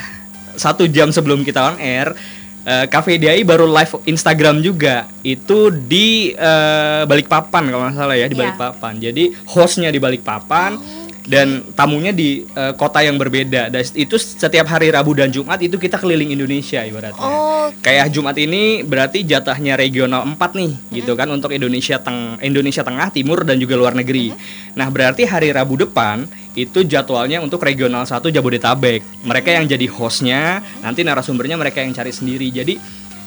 satu 0.55 0.88
jam 0.88 1.12
sebelum 1.12 1.44
kita 1.44 1.62
on 1.62 1.77
air 1.77 2.15
eh, 2.63 2.86
Cafe 2.88 3.20
DAI 3.20 3.44
baru 3.44 3.67
live 3.67 4.01
Instagram 4.05 4.60
juga 4.60 5.05
itu 5.22 5.70
di 5.70 6.32
eh, 6.32 7.03
Balikpapan 7.03 7.63
kalau 7.70 7.84
nggak 7.86 7.96
salah 7.96 8.15
ya 8.15 8.25
di 8.25 8.34
Iya. 8.34 8.41
Balikpapan. 8.41 8.94
Jadi 8.98 9.24
hostnya 9.46 9.89
di 9.89 10.00
Balikpapan 10.00 10.72
dan 11.25 11.65
tamunya 11.74 12.13
di 12.13 12.46
eh, 12.46 12.74
kota 12.77 13.01
yang 13.01 13.17
berbeda. 13.17 13.74
Dan 13.74 13.82
itu 13.98 14.15
setiap 14.17 14.70
hari 14.70 14.94
Rabu 14.94 15.17
dan 15.17 15.34
Jumat 15.34 15.62
itu 15.62 15.75
kita 15.77 15.98
keliling 15.98 16.32
Indonesia 16.34 16.86
ibaratnya. 16.86 17.25
Oh, 17.25 17.67
Kayak 17.82 18.13
Jumat 18.13 18.38
ini 18.38 18.86
berarti 18.86 19.25
jatahnya 19.25 19.77
regional 19.77 20.25
4 20.25 20.38
nih 20.38 20.72
gitu 21.01 21.17
kan 21.17 21.29
untuk 21.34 21.50
Indonesia 21.50 21.98
teng 21.98 22.38
Indonesia 22.41 22.86
Tengah, 22.86 23.10
Timur 23.10 23.41
dan 23.41 23.58
juga 23.58 23.74
luar 23.77 23.98
negeri. 23.98 24.34
Nah, 24.77 24.88
berarti 24.94 25.25
hari 25.25 25.50
Rabu 25.50 25.82
depan 25.82 26.29
itu 26.55 26.88
jadwalnya 26.88 27.44
untuk 27.44 27.62
regional 27.65 28.08
1 28.08 28.32
Jabodetabek. 28.32 29.25
Mereka 29.27 29.50
yang 29.51 29.65
jadi 29.67 29.88
hostnya, 29.91 30.63
nanti 30.79 31.03
narasumbernya 31.03 31.60
mereka 31.60 31.84
yang 31.84 31.91
cari 31.91 32.13
sendiri. 32.13 32.48
Jadi 32.53 32.79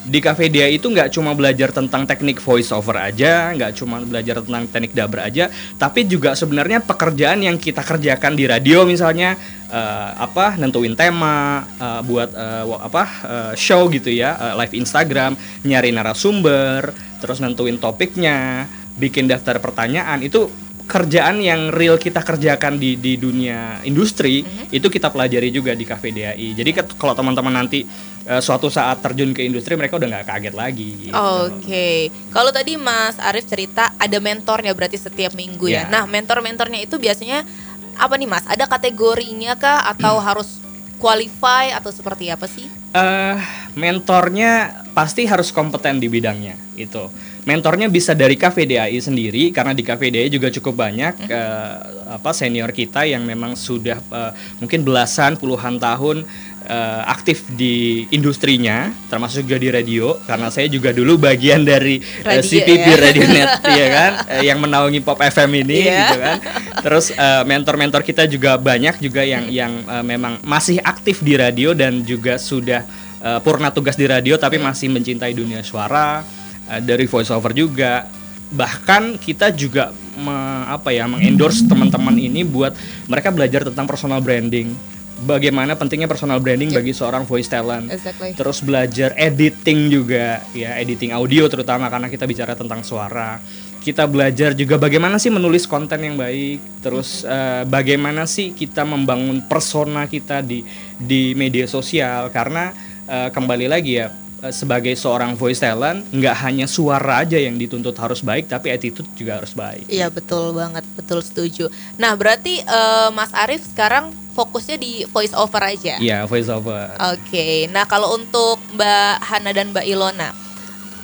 di 0.09 0.19
Cafe 0.19 0.49
Dia 0.49 0.65
itu 0.65 0.89
nggak 0.89 1.13
cuma 1.13 1.37
belajar 1.37 1.69
tentang 1.69 2.03
teknik 2.09 2.41
voice 2.41 2.73
over 2.73 2.97
aja, 2.97 3.53
nggak 3.53 3.77
cuma 3.77 4.01
belajar 4.01 4.41
tentang 4.41 4.65
teknik 4.65 4.97
dubber 4.97 5.21
aja, 5.23 5.53
tapi 5.77 6.09
juga 6.09 6.33
sebenarnya 6.33 6.81
pekerjaan 6.81 7.45
yang 7.45 7.55
kita 7.61 7.85
kerjakan 7.85 8.33
di 8.33 8.49
radio 8.49 8.83
misalnya 8.83 9.37
eh, 9.69 10.11
apa 10.17 10.57
nentuin 10.57 10.97
tema 10.97 11.63
eh, 11.77 12.01
buat 12.03 12.29
wa- 12.65 12.81
apa 12.81 13.03
eh, 13.23 13.53
show 13.53 13.85
gitu 13.93 14.09
ya, 14.09 14.33
eh, 14.35 14.53
live 14.65 14.73
Instagram, 14.81 15.37
nyari 15.61 15.93
narasumber, 15.93 16.89
terus 17.21 17.37
nentuin 17.37 17.77
topiknya, 17.77 18.65
bikin 18.97 19.29
daftar 19.29 19.61
pertanyaan 19.63 20.19
itu 20.25 20.49
kerjaan 20.89 21.37
yang 21.37 21.69
real 21.69 22.01
kita 22.01 22.25
kerjakan 22.25 22.81
di 22.81 22.97
di 22.97 23.21
dunia 23.21 23.85
industri 23.85 24.41
itu 24.73 24.89
kita 24.89 25.13
pelajari 25.13 25.53
juga 25.53 25.77
di 25.77 25.85
Cafe 25.85 26.09
DAI. 26.09 26.57
Jadi 26.57 26.73
kalau 26.97 27.13
teman-teman 27.13 27.53
nanti 27.53 27.85
eh, 28.25 28.41
suatu 28.41 28.73
saat 28.73 28.97
terjun 29.05 29.29
ke 29.29 29.45
industri 29.45 29.77
mereka 29.77 30.01
udah 30.01 30.09
nggak 30.09 30.25
kaget 30.25 30.55
lagi. 30.57 30.89
gitu. 31.05 31.13
Oke, 31.13 32.09
kalau 32.33 32.49
tadi 32.49 32.73
Mas 32.81 33.21
Arief 33.21 33.45
cerita 33.45 33.93
ada 34.01 34.17
mentornya 34.17 34.73
berarti 34.73 34.97
setiap 34.97 35.37
minggu 35.37 35.69
ya. 35.69 35.85
Ya. 35.85 35.93
Nah, 35.93 36.09
mentor-mentornya 36.09 36.81
itu 36.81 36.97
biasanya 36.97 37.45
apa 37.93 38.17
nih 38.17 38.25
Mas? 38.25 38.49
Ada 38.49 38.65
kategorinya 38.65 39.53
kah 39.61 39.85
atau 39.93 40.17
harus 40.17 40.57
qualify 40.97 41.71
atau 41.77 41.93
seperti 41.93 42.33
apa 42.33 42.49
sih? 42.49 42.65
eh 42.89 43.37
mentornya 43.77 44.81
pasti 44.97 45.29
harus 45.29 45.53
kompeten 45.53 46.01
di 46.01 46.09
bidangnya 46.09 46.57
itu. 46.73 47.05
Mentornya 47.49 47.89
bisa 47.89 48.13
dari 48.13 48.37
KVDAI 48.37 48.93
sendiri 49.01 49.49
karena 49.49 49.73
di 49.73 49.81
KVDAI 49.81 50.29
juga 50.29 50.53
cukup 50.53 50.85
banyak 50.85 51.25
eh, 51.25 51.75
apa 52.13 52.29
senior 52.29 52.69
kita 52.69 53.09
yang 53.09 53.25
memang 53.25 53.57
sudah 53.57 53.97
eh, 53.97 54.31
mungkin 54.61 54.85
belasan 54.85 55.33
puluhan 55.33 55.81
tahun 55.81 56.29
eh, 56.69 57.01
aktif 57.09 57.49
di 57.49 58.05
industrinya 58.13 58.93
termasuk 59.09 59.49
juga 59.49 59.57
di 59.57 59.69
radio 59.73 60.13
karena 60.29 60.53
saya 60.53 60.69
juga 60.69 60.93
dulu 60.93 61.17
bagian 61.17 61.65
dari 61.65 61.97
Radio 62.21 62.45
CPP 62.45 62.85
ya. 62.85 62.97
Radionet 63.01 63.49
ya 63.81 63.87
kan 63.89 64.11
eh, 64.29 64.43
yang 64.45 64.61
menaungi 64.61 65.01
Pop 65.01 65.17
FM 65.17 65.65
ini 65.65 65.89
Iya. 65.89 65.97
gitu 66.05 66.17
kan. 66.21 66.37
Terus 66.79 67.05
mentor-mentor 67.43 68.05
kita 68.05 68.23
juga 68.23 68.55
banyak 68.55 69.01
juga 69.01 69.25
yang 69.25 69.49
yang 69.49 69.73
eh, 69.89 70.05
memang 70.05 70.37
masih 70.45 70.77
aktif 70.85 71.25
di 71.25 71.33
radio 71.33 71.73
dan 71.73 72.05
juga 72.05 72.37
sudah 72.37 72.85
eh, 73.19 73.39
purna 73.41 73.73
tugas 73.73 73.97
di 73.97 74.05
radio 74.05 74.37
tapi 74.37 74.61
masih 74.61 74.93
mencintai 74.93 75.33
dunia 75.33 75.65
suara 75.65 76.21
eh, 76.69 76.79
dari 76.79 77.05
voice 77.05 77.33
over 77.33 77.51
juga. 77.51 78.05
Bahkan 78.49 79.21
kita 79.21 79.53
juga 79.53 79.89
me- 80.15 80.65
apa 80.65 80.89
ya 80.89 81.05
mengendorse 81.05 81.65
teman-teman 81.65 82.17
ini 82.17 82.41
buat 82.41 82.73
mereka 83.05 83.29
belajar 83.29 83.61
tentang 83.65 83.85
personal 83.85 84.21
branding. 84.21 84.73
Bagaimana 85.19 85.75
pentingnya 85.75 86.07
personal 86.07 86.39
branding 86.39 86.71
bagi 86.71 86.95
seorang 86.95 87.27
voice 87.27 87.51
talent 87.51 87.91
Exactly. 87.91 88.31
terus 88.39 88.63
belajar 88.63 89.11
editing 89.19 89.91
juga 89.91 90.39
ya 90.55 90.79
editing 90.79 91.11
audio 91.11 91.43
terutama 91.51 91.91
karena 91.91 92.07
kita 92.07 92.23
bicara 92.23 92.55
tentang 92.55 92.87
suara 92.87 93.35
kita 93.83 94.07
belajar 94.07 94.55
juga 94.55 94.79
bagaimana 94.79 95.19
sih 95.19 95.27
menulis 95.27 95.67
konten 95.67 96.07
yang 96.07 96.15
baik 96.15 96.63
terus 96.79 97.27
eh, 97.27 97.67
bagaimana 97.67 98.23
sih 98.23 98.55
kita 98.55 98.87
membangun 98.87 99.43
persona 99.43 100.07
kita 100.07 100.39
di 100.39 100.63
di 100.95 101.35
media 101.35 101.67
sosial 101.67 102.31
karena 102.31 102.71
eh, 103.03 103.27
kembali 103.27 103.67
lagi 103.67 103.99
ya 103.99 104.15
sebagai 104.51 104.95
seorang 104.95 105.35
voice 105.35 105.59
talent 105.59 106.07
nggak 106.09 106.35
hanya 106.47 106.65
suara 106.65 107.21
aja 107.27 107.35
yang 107.35 107.59
dituntut 107.59 107.93
harus 107.99 108.23
baik 108.23 108.47
tapi 108.47 108.71
attitude 108.71 109.07
juga 109.13 109.43
harus 109.43 109.51
baik 109.51 109.89
Iya 109.89 110.07
betul 110.13 110.53
banget, 110.53 110.85
betul 110.93 111.19
setuju. 111.25 111.65
Nah 111.97 112.13
berarti 112.13 112.61
eh, 112.61 113.09
Mas 113.11 113.33
Arief 113.33 113.65
sekarang 113.65 114.13
fokusnya 114.37 114.77
di 114.79 115.03
voice 115.09 115.33
over 115.35 115.59
aja. 115.59 115.97
Iya 115.99 116.23
voice 116.29 116.47
over 116.47 116.93
Oke, 117.11 117.67
nah 117.73 117.83
kalau 117.89 118.15
untuk 118.15 118.61
Mbak 118.77 119.15
Hana 119.19 119.51
dan 119.51 119.73
Mbak 119.73 119.85
Ilona, 119.89 120.29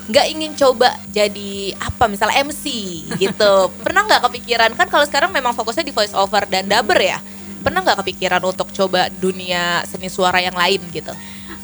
nggak 0.07 0.25
ingin 0.31 0.51
coba 0.53 0.93
jadi 1.09 1.73
apa 1.81 2.05
misalnya 2.05 2.45
MC 2.45 2.63
gitu, 3.23 3.53
pernah 3.81 4.05
nggak 4.05 4.23
kepikiran 4.31 4.71
kan 4.77 4.87
kalau 4.87 5.03
sekarang 5.03 5.33
memang 5.33 5.51
fokusnya 5.57 5.83
di 5.83 5.91
voice 5.91 6.13
over 6.15 6.45
dan 6.47 6.69
dubber 6.69 7.01
ya, 7.01 7.19
pernah 7.65 7.81
nggak 7.81 8.05
kepikiran 8.05 8.39
untuk 8.45 8.69
coba 8.71 9.09
dunia 9.11 9.83
seni 9.89 10.07
suara 10.07 10.39
yang 10.39 10.55
lain 10.55 10.79
gitu? 10.93 11.11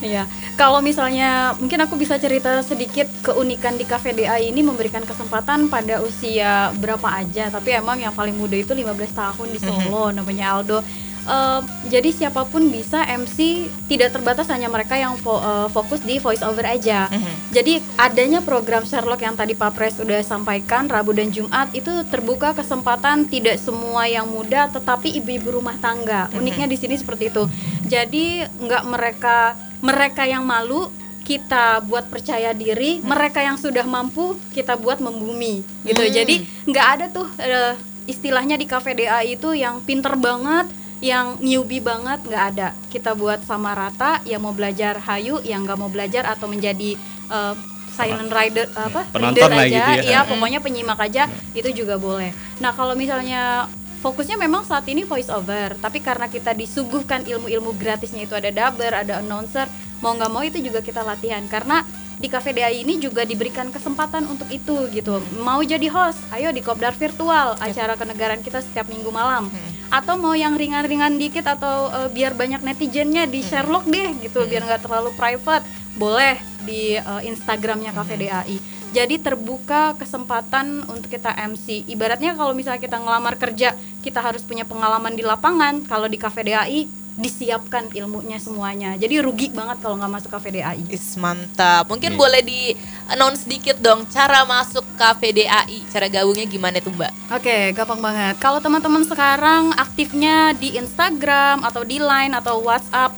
Iya, 0.02 0.26
kalau 0.54 0.82
misalnya 0.82 1.54
mungkin 1.56 1.78
aku 1.78 1.94
bisa 1.94 2.18
cerita 2.18 2.60
sedikit 2.62 3.06
keunikan 3.22 3.78
di 3.78 3.86
Cafe 3.86 4.12
DA 4.12 4.36
ini 4.36 4.60
memberikan 4.60 5.02
kesempatan 5.02 5.70
pada 5.70 6.02
usia 6.02 6.74
berapa 6.76 7.06
aja, 7.08 7.48
tapi 7.48 7.72
emang 7.72 7.98
yang 7.98 8.12
paling 8.12 8.34
muda 8.34 8.54
itu 8.56 8.74
15 8.74 8.82
tahun 9.12 9.48
di 9.48 9.60
Solo 9.62 10.10
namanya 10.12 10.58
Aldo. 10.58 10.82
Eh, 11.22 11.60
jadi 11.88 12.10
siapa 12.10 12.44
pun 12.44 12.66
bisa 12.68 13.06
MC, 13.06 13.38
tidak 13.86 14.10
terbatas 14.10 14.50
hanya 14.50 14.66
mereka 14.68 14.98
yang 14.98 15.14
fo- 15.16 15.38
eh, 15.38 15.70
fokus 15.70 16.02
di 16.02 16.18
voice 16.18 16.42
over 16.42 16.66
aja. 16.66 17.06
Jadi 17.52 17.78
adanya 17.96 18.42
program 18.42 18.82
Sherlock 18.82 19.22
yang 19.22 19.38
tadi 19.38 19.54
Pak 19.54 19.72
Pres 19.72 20.02
udah 20.02 20.18
sampaikan 20.22 20.90
Rabu 20.90 21.14
dan 21.14 21.30
Jumat 21.30 21.70
itu 21.72 21.94
terbuka 22.10 22.58
kesempatan 22.58 23.30
tidak 23.30 23.62
semua 23.62 24.10
yang 24.10 24.26
muda 24.26 24.66
tetapi 24.68 25.14
ibu-ibu 25.14 25.62
rumah 25.62 25.78
tangga. 25.78 26.26
Uniknya 26.34 26.66
di 26.66 26.78
sini 26.80 26.98
seperti 26.98 27.30
itu. 27.30 27.46
Jadi 27.86 28.42
nggak 28.58 28.84
mereka 28.84 29.54
mereka 29.82 30.24
yang 30.30 30.46
malu 30.46 30.88
kita 31.22 31.86
buat 31.86 32.10
percaya 32.10 32.52
diri, 32.52 32.98
mereka 33.06 33.46
yang 33.46 33.56
sudah 33.56 33.86
mampu 33.86 34.34
kita 34.52 34.74
buat 34.78 34.98
membumi 34.98 35.62
gitu. 35.86 36.02
Jadi 36.02 36.46
nggak 36.66 36.88
ada 36.98 37.06
tuh 37.14 37.28
eh, 37.38 37.78
istilahnya 38.10 38.58
di 38.58 38.66
Cafe 38.66 38.98
DA 38.98 39.22
itu 39.22 39.54
yang 39.54 39.86
pinter 39.86 40.18
banget, 40.18 40.68
yang 41.00 41.38
newbie 41.38 41.82
banget 41.82 42.26
nggak 42.26 42.46
ada. 42.56 42.68
Kita 42.90 43.14
buat 43.14 43.46
sama 43.46 43.78
rata, 43.78 44.20
yang 44.26 44.42
mau 44.42 44.54
belajar 44.54 44.98
hayu, 44.98 45.40
yang 45.46 45.64
nggak 45.66 45.78
mau 45.78 45.90
belajar 45.94 46.26
atau 46.26 46.50
menjadi 46.50 46.98
eh, 47.30 47.56
silent 47.92 48.32
rider 48.32 48.72
apa 48.72 49.04
Penonton 49.12 49.52
lah 49.52 49.68
aja, 49.68 49.68
gitu 49.68 49.92
ya. 50.00 50.04
iya 50.08 50.20
pokoknya 50.24 50.60
penyimak 50.64 51.00
aja 51.00 51.28
itu 51.54 51.70
juga 51.84 52.00
boleh. 52.00 52.32
Nah 52.64 52.72
kalau 52.74 52.96
misalnya 52.96 53.68
fokusnya 54.02 54.36
memang 54.42 54.66
saat 54.66 54.90
ini 54.90 55.06
voice 55.06 55.30
over, 55.30 55.78
tapi 55.78 56.02
karena 56.02 56.26
kita 56.26 56.58
disuguhkan 56.58 57.22
ilmu-ilmu 57.30 57.78
gratisnya 57.78 58.26
itu 58.26 58.34
ada 58.34 58.50
dubber, 58.50 58.98
ada 58.98 59.22
announcer, 59.22 59.70
mau 60.02 60.18
nggak 60.18 60.32
mau 60.34 60.42
itu 60.42 60.58
juga 60.58 60.82
kita 60.82 61.06
latihan 61.06 61.46
karena 61.46 61.86
di 62.22 62.30
Cafe 62.30 62.54
DAI 62.54 62.86
ini 62.86 63.02
juga 63.02 63.26
diberikan 63.26 63.74
kesempatan 63.74 64.30
untuk 64.30 64.46
itu 64.54 64.90
gitu. 64.94 65.18
Mau 65.42 65.62
jadi 65.66 65.90
host, 65.90 66.22
ayo 66.30 66.54
di 66.54 66.62
Kopdar 66.62 66.94
virtual 66.94 67.58
acara 67.58 67.98
kenegaraan 67.98 68.46
kita 68.46 68.62
setiap 68.62 68.86
minggu 68.94 69.10
malam. 69.10 69.50
Atau 69.90 70.22
mau 70.22 70.38
yang 70.38 70.54
ringan-ringan 70.54 71.18
dikit 71.18 71.50
atau 71.50 71.90
eh, 71.90 72.10
biar 72.14 72.38
banyak 72.38 72.62
netizennya 72.62 73.26
di 73.26 73.42
Sherlock 73.42 73.90
deh 73.90 74.14
gitu, 74.22 74.46
biar 74.46 74.70
nggak 74.70 74.86
terlalu 74.86 75.10
private, 75.18 75.66
boleh 75.98 76.38
di 76.62 76.94
eh, 76.98 77.22
Instagramnya 77.26 77.90
Cafe 77.90 78.14
DAI. 78.22 78.81
Jadi 78.92 79.24
terbuka 79.24 79.96
kesempatan 79.96 80.84
untuk 80.92 81.08
kita 81.08 81.32
MC. 81.32 81.88
Ibaratnya 81.88 82.36
kalau 82.36 82.52
misalnya 82.52 82.84
kita 82.84 83.00
ngelamar 83.00 83.40
kerja, 83.40 83.72
kita 84.04 84.20
harus 84.20 84.44
punya 84.44 84.68
pengalaman 84.68 85.16
di 85.16 85.24
lapangan. 85.24 85.88
Kalau 85.88 86.12
di 86.12 86.20
Cafe 86.20 86.44
DAI 86.44 87.02
disiapkan 87.16 87.92
ilmunya 87.92 88.40
semuanya. 88.40 88.96
Jadi 88.96 89.20
rugi 89.20 89.48
banget 89.52 89.84
kalau 89.84 90.00
nggak 90.00 90.12
masuk 90.12 90.30
Cafe 90.32 90.60
DAI. 90.60 90.84
Is 90.92 91.16
mantap. 91.20 91.88
Mungkin 91.92 92.16
boleh 92.16 92.40
di 92.44 92.76
announce 93.12 93.44
sedikit 93.48 93.80
dong 93.80 94.08
cara 94.08 94.48
masuk 94.48 94.84
Cafe 94.96 95.36
DAI, 95.36 95.88
cara 95.92 96.08
gabungnya 96.08 96.48
gimana 96.48 96.80
tuh 96.80 96.92
Mbak? 96.92 97.12
Oke, 97.36 97.76
gampang 97.76 98.00
banget. 98.00 98.36
Kalau 98.40 98.64
teman-teman 98.64 99.04
sekarang 99.04 99.76
aktifnya 99.76 100.56
di 100.56 100.80
Instagram 100.80 101.64
atau 101.68 101.84
di 101.84 102.00
Line 102.00 102.32
atau 102.36 102.64
WhatsApp, 102.64 103.16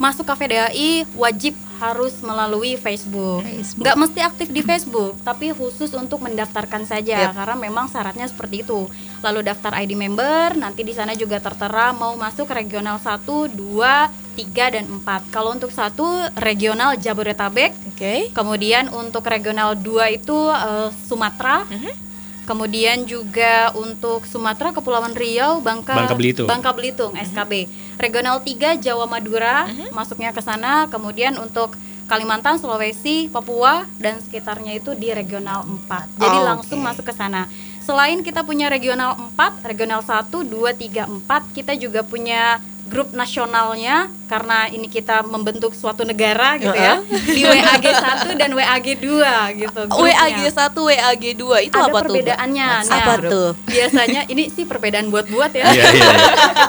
masuk 0.00 0.24
Cafe 0.24 0.48
DAI 0.48 1.04
wajib 1.12 1.54
harus 1.80 2.18
melalui 2.22 2.78
Facebook. 2.78 3.42
Nggak 3.80 3.96
mesti 3.98 4.20
aktif 4.22 4.48
di 4.50 4.62
Facebook, 4.62 5.18
tapi 5.24 5.50
khusus 5.50 5.90
untuk 5.94 6.22
mendaftarkan 6.22 6.86
saja 6.86 7.30
Yap. 7.30 7.34
karena 7.34 7.56
memang 7.58 7.90
syaratnya 7.90 8.26
seperti 8.30 8.62
itu. 8.62 8.86
Lalu 9.24 9.40
daftar 9.46 9.74
ID 9.80 9.96
member, 9.96 10.54
nanti 10.58 10.84
di 10.84 10.92
sana 10.92 11.16
juga 11.16 11.40
tertera 11.40 11.90
mau 11.96 12.14
masuk 12.14 12.50
regional 12.52 13.00
1, 13.00 13.24
2, 13.56 13.56
3 13.56 14.74
dan 14.74 14.84
4. 14.86 15.34
Kalau 15.34 15.54
untuk 15.54 15.70
satu 15.72 16.06
regional 16.38 16.98
Jabodetabek, 16.98 17.72
Oke. 17.94 18.34
Kemudian 18.34 18.90
untuk 18.90 19.22
regional 19.22 19.78
2 19.78 20.18
itu 20.18 20.38
eh, 20.50 20.90
Sumatera. 21.06 21.62
Kemudian 22.44 23.08
juga 23.08 23.72
untuk 23.72 24.28
Sumatera, 24.28 24.76
Kepulauan 24.76 25.16
Riau, 25.16 25.64
Bangka 25.64 25.96
Bangka 25.96 26.14
Belitung. 26.16 26.46
Bangka 26.46 26.70
Belitung, 26.76 27.12
SKB. 27.16 27.68
Regional 27.96 28.44
3 28.44 28.76
Jawa 28.76 29.08
Madura 29.08 29.64
masuknya 29.96 30.30
ke 30.30 30.44
sana. 30.44 30.86
Kemudian 30.92 31.40
untuk 31.40 31.72
Kalimantan, 32.04 32.60
Sulawesi, 32.60 33.32
Papua 33.32 33.88
dan 33.96 34.20
sekitarnya 34.20 34.76
itu 34.76 34.92
di 34.92 35.08
regional 35.08 35.64
4. 35.88 36.20
Jadi 36.20 36.38
Oh, 36.40 36.44
langsung 36.44 36.84
masuk 36.84 37.08
ke 37.08 37.16
sana. 37.16 37.48
Selain 37.80 38.20
kita 38.20 38.44
punya 38.44 38.68
regional 38.68 39.16
4, 39.32 39.64
regional 39.64 40.04
1, 40.04 40.44
2, 40.44 40.76
3, 40.76 41.08
4, 41.08 41.48
kita 41.56 41.72
juga 41.80 42.04
punya 42.04 42.60
grup 42.94 43.10
nasionalnya 43.10 44.06
karena 44.30 44.70
ini 44.70 44.86
kita 44.86 45.26
membentuk 45.26 45.74
suatu 45.74 46.06
negara 46.06 46.54
gitu 46.62 46.70
ya. 46.70 47.02
Di 47.26 47.42
WAG 47.42 47.82
1 47.82 48.38
dan 48.38 48.54
WAG 48.54 48.86
2 49.02 49.58
gitu. 49.58 49.80
WAG 49.98 50.38
grupnya. 50.38 50.70
1, 50.70 50.78
WAG 50.78 51.24
2 51.34 51.66
itu 51.66 51.74
ada 51.74 51.90
apa 51.90 51.90
tuh? 51.90 51.90
Mbak? 51.90 52.02
perbedaannya. 52.06 52.68
Nah, 52.86 52.98
Apa 53.02 53.14
tuh? 53.18 53.48
Biasanya 53.66 54.20
ini 54.30 54.46
sih 54.46 54.62
perbedaan 54.62 55.10
buat-buat 55.10 55.50
ya. 55.58 55.66
Iya 55.74 55.84
iya. 55.90 55.90
iya. 55.90 56.14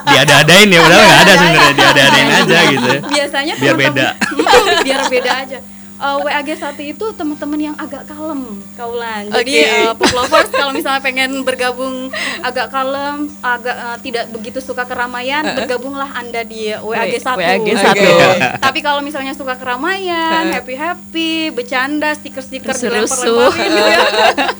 Diada-adain 0.09 0.65
ya, 0.73 0.79
padahal 0.81 1.03
nggak 1.05 1.21
ada 1.21 1.33
sebenarnya 1.38 1.73
diada-adain 1.77 2.29
aja 2.33 2.57
gitu. 2.73 2.88
ya. 2.89 2.99
Biasanya 3.05 3.53
Biar 3.61 3.75
beda. 3.77 4.07
biar 4.89 5.01
beda 5.13 5.31
aja. 5.45 5.59
Eh, 5.95 6.17
WAG 6.27 6.49
1 6.51 6.75
itu 6.84 7.05
teman-teman 7.15 7.71
yang 7.71 7.75
agak 7.79 8.03
kalem, 8.03 8.60
kaulan. 8.75 9.31
Jadi 9.31 9.53
Oke. 9.63 9.63
eh, 9.63 9.93
pop 9.95 10.12
lovers 10.19 10.51
kalau 10.51 10.75
misalnya 10.75 10.99
pengen 10.99 11.39
bergabung 11.47 12.12
agak 12.43 12.67
kalem, 12.67 13.31
agak 13.39 13.75
eh, 13.79 13.97
tidak 14.03 14.25
begitu 14.36 14.60
suka 14.60 14.84
keramaian, 14.84 15.55
bergabunglah 15.55 16.12
Anda 16.12 16.43
di 16.43 16.75
WAG 16.75 17.15
1. 17.15 17.39
WAG 17.39 17.67
satu. 17.79 18.12
Tapi 18.60 18.79
kalau 18.84 18.99
misalnya 18.99 19.31
suka 19.31 19.55
keramaian, 19.55 20.51
happy-happy, 20.51 21.55
bercanda, 21.55 22.12
stiker-stiker 22.12 22.75
dilempar-lemparin 22.75 23.71
gitu 23.71 23.81
ya. 23.88 23.99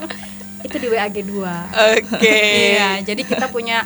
itu 0.72 0.78
di 0.80 0.88
WAG 0.88 1.16
2. 1.20 2.00
Oke. 2.00 2.40
Iya, 2.80 3.04
jadi 3.04 3.22
kita 3.28 3.52
punya 3.52 3.84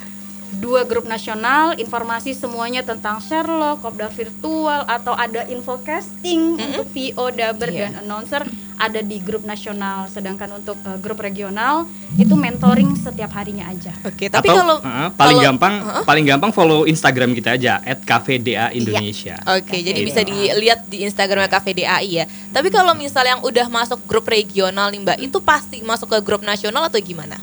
dua 0.51 0.81
grup 0.81 1.05
nasional, 1.05 1.75
informasi 1.75 2.33
semuanya 2.33 2.81
tentang 2.81 3.19
Sherlock, 3.19 3.79
Kopdar 3.79 4.09
virtual 4.09 4.81
atau 4.83 5.13
ada 5.13 5.45
infocasting 5.45 6.57
untuk 6.57 6.85
VO, 6.87 7.29
Daber 7.29 7.69
Iya. 7.69 7.79
dan 7.87 8.01
announcer 8.01 8.43
ada 8.75 8.99
di 8.99 9.19
grup 9.19 9.43
nasional. 9.43 10.07
Sedangkan 10.07 10.49
untuk 10.53 10.79
eh, 10.79 10.97
grup 10.97 11.19
regional 11.19 11.83
itu 12.15 12.31
mentoring 12.31 12.95
setiap 12.95 13.29
harinya 13.33 13.67
aja. 13.67 13.91
Oke, 14.01 14.27
tapi 14.27 14.47
Atau, 14.47 14.57
kalau 14.57 14.75
uh, 14.79 15.11
paling 15.13 15.37
kalau- 15.37 15.47
gampang 15.51 15.73
paling 16.03 16.25
gampang 16.25 16.51
follow 16.51 16.83
Instagram 16.83 17.31
kita 17.31 17.53
aja 17.53 17.77
@kafda 18.01 18.71
Indonesia. 18.71 19.35
Oke, 19.45 19.79
jadi 19.79 19.95
Gitu. 19.95 20.07
bisa 20.07 20.21
dilihat 20.21 20.87
di 20.87 21.03
Instagramnya 21.03 21.47
Cafe 21.47 21.75
DAI 21.75 22.07
ya. 22.09 22.25
Tapi 22.49 22.67
kalau 22.69 22.91
misalnya 22.93 23.35
yang 23.35 23.43
udah 23.43 23.67
masuk 23.67 23.99
grup 24.03 24.25
regional 24.25 24.89
nih 24.89 24.99
Mbak, 24.99 25.17
itu 25.21 25.37
pasti 25.39 25.77
masuk 25.81 26.09
ke 26.09 26.19
grup 26.19 26.41
nasional 26.41 26.83
atau 26.83 26.97
gimana? 26.97 27.37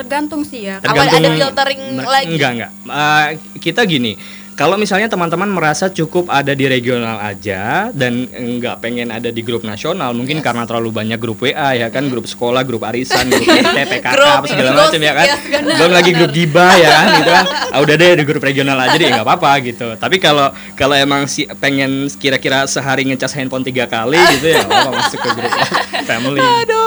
Tergantung 0.00 0.42
sih 0.48 0.64
ya. 0.64 0.80
Apa 0.80 1.04
ada 1.04 1.28
filtering 1.28 1.82
lagi? 2.00 2.32
Enggak, 2.32 2.50
enggak. 2.56 2.70
Eh, 2.88 3.26
kita 3.60 3.84
gini, 3.84 4.16
kalau 4.56 4.76
misalnya 4.76 5.08
teman-teman 5.08 5.48
merasa 5.48 5.88
cukup 5.88 6.28
ada 6.28 6.52
di 6.52 6.68
regional 6.68 7.16
aja 7.16 7.88
dan 7.96 8.28
enggak 8.28 8.76
pengen 8.84 9.08
ada 9.08 9.32
di 9.32 9.40
grup 9.40 9.64
nasional, 9.64 10.12
mungkin 10.12 10.44
karena 10.44 10.68
terlalu 10.68 10.92
banyak 10.92 11.16
grup 11.16 11.40
WA 11.40 11.72
ya 11.72 11.88
kan, 11.88 12.12
grup 12.12 12.28
sekolah, 12.28 12.60
grup 12.68 12.84
arisan, 12.84 13.32
grup 13.32 13.48
RT, 13.56 13.76
PKK, 13.88 14.12
Grup 14.12 14.28
apa 14.40 14.46
segala 14.52 14.70
macam 14.76 15.00
ya 15.00 15.12
kan. 15.16 15.26
ya, 15.32 15.36
benar, 15.40 15.76
Belum 15.80 15.92
lagi 15.96 16.10
grup 16.12 16.32
gibah 16.36 16.72
ya 16.76 16.88
kan 16.92 17.06
gitu 17.16 17.30
kan. 17.32 17.46
Ah, 17.72 17.78
udah 17.80 17.94
deh 17.96 18.10
di 18.20 18.24
grup 18.28 18.42
regional 18.44 18.76
aja 18.76 18.96
deh 19.00 19.08
nggak 19.08 19.24
apa-apa 19.24 19.50
gitu. 19.64 19.88
Tapi 19.96 20.16
kalau 20.20 20.52
kalau 20.76 20.92
emang 20.92 21.24
si 21.24 21.48
pengen 21.56 22.12
kira-kira 22.20 22.68
sehari 22.68 23.08
ngecas 23.08 23.32
handphone 23.32 23.64
tiga 23.64 23.88
kali 23.88 24.20
gitu 24.36 24.44
ya, 24.44 24.60
nggak 24.60 24.76
apa 24.76 24.90
masuk 24.92 25.20
ke 25.24 25.30
grup 25.40 25.52
family. 26.10 26.40
Aduh, 26.44 26.79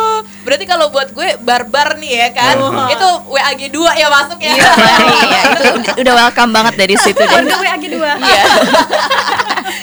berarti 0.44 0.66
kalau 0.66 0.88
buat 0.88 1.10
gue 1.10 1.40
barbar 1.40 1.96
nih 1.96 2.12
ya 2.14 2.30
kan, 2.32 2.56
itu 2.90 3.08
WAG 3.28 3.62
2 3.66 3.74
ya 3.96 4.08
masuk 4.08 4.38
ya. 4.38 4.52
Iya, 4.52 4.72
itu 5.50 5.64
udah- 5.74 5.96
udah 5.98 6.14
welcome 6.18 6.52
banget 6.52 6.74
dari 6.78 6.96
situ 6.96 7.18
deh. 7.18 7.32
Warga 7.34 7.58
WAG 7.58 7.84
2. 7.84 7.96
Iya. 7.96 8.44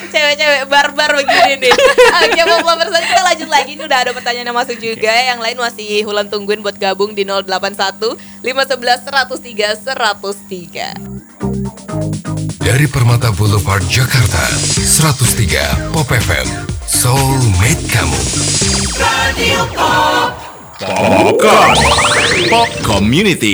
Cewek-cewek 0.06 0.62
barbar 0.66 1.10
begini 1.14 1.54
nih. 1.60 1.72
Oke, 2.20 2.40
mau 2.44 2.60
pemirsa 2.64 2.98
kita 3.00 3.22
lanjut 3.22 3.48
lagi. 3.48 3.70
Ini 3.72 3.82
udah 3.82 3.98
ada 3.98 4.12
pertanyaan 4.12 4.46
yang 4.46 4.58
masuk 4.58 4.76
juga. 4.76 5.08
Yang 5.08 5.40
lain 5.40 5.56
masih 5.56 6.02
Hulan 6.02 6.26
tungguin 6.26 6.60
buat 6.60 6.76
gabung 6.76 7.14
di 7.14 7.22
081 7.22 8.18
511 8.42 9.06
103 9.06 9.80
103. 9.80 10.98
Dari 12.60 12.86
Permata 12.86 13.32
Boulevard 13.32 13.82
Jakarta 13.84 14.46
103 14.78 15.90
Pop 15.90 16.06
FM 16.06 16.46
Soulmate 16.86 17.82
Kamu 17.88 18.20
Popcorn. 20.80 21.76
Pop 22.48 22.64
Community. 22.80 23.52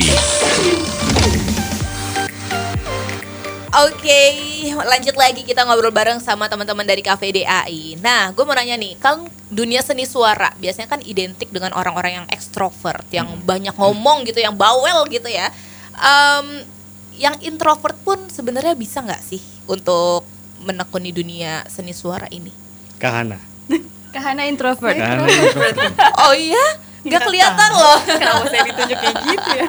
Oke, 3.74 4.22
lanjut 4.70 5.18
lagi 5.18 5.42
kita 5.42 5.66
ngobrol 5.66 5.90
bareng 5.90 6.22
sama 6.22 6.46
teman-teman 6.46 6.86
dari 6.86 7.02
Cafe 7.02 7.34
DAI. 7.34 7.98
Nah, 7.98 8.30
gue 8.30 8.46
mau 8.46 8.54
nanya 8.54 8.78
nih, 8.78 8.94
kan 9.02 9.26
dunia 9.50 9.82
seni 9.82 10.06
suara 10.06 10.54
biasanya 10.54 10.86
kan 10.86 11.02
identik 11.02 11.50
dengan 11.50 11.74
orang-orang 11.74 12.22
yang 12.22 12.26
ekstrovert, 12.30 13.02
yang 13.10 13.26
banyak 13.42 13.74
ngomong 13.74 14.22
gitu, 14.30 14.38
yang 14.38 14.54
bawel 14.54 15.02
gitu 15.10 15.26
ya. 15.26 15.50
Em, 15.98 16.62
yang 17.18 17.34
introvert 17.42 17.98
pun 18.06 18.22
sebenarnya 18.30 18.78
bisa 18.78 19.02
nggak 19.02 19.26
sih 19.26 19.42
untuk 19.66 20.22
menekuni 20.62 21.10
dunia 21.10 21.66
seni 21.66 21.90
suara 21.90 22.30
ini? 22.30 22.54
Kahana. 23.02 23.42
Kahana 24.14 24.46
introvert. 24.46 24.94
Kahana 24.94 25.26
introvert. 25.42 25.90
Oh 26.22 26.30
iya? 26.30 26.85
Nggak 27.06 27.22
kelihatan 27.22 27.70
loh. 27.72 27.98
Kenapa 28.20 28.44
saya 28.46 28.62
ditunjuk 28.64 28.98
kayak 28.98 29.16
gitu 29.24 29.50
ya? 29.54 29.66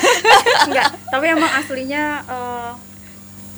Enggak, 0.66 0.88
tapi 1.06 1.24
emang 1.28 1.52
aslinya 1.52 2.02
eh, 2.24 2.70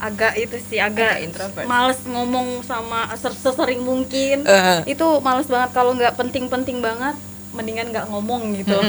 agak 0.01 0.33
itu 0.35 0.57
sih 0.63 0.81
agak 0.81 1.13
Agak 1.13 1.23
introvert. 1.23 1.67
males 1.69 2.01
ngomong 2.03 2.65
sama 2.65 3.05
ser- 3.15 3.37
sesering 3.37 3.81
mungkin. 3.81 4.43
Eh. 4.43 4.81
Itu 4.89 5.21
males 5.21 5.45
banget 5.45 5.71
kalau 5.71 5.93
nggak 5.93 6.17
penting-penting 6.17 6.81
banget, 6.81 7.15
mendingan 7.53 7.93
nggak 7.93 8.09
ngomong 8.09 8.57
gitu. 8.57 8.81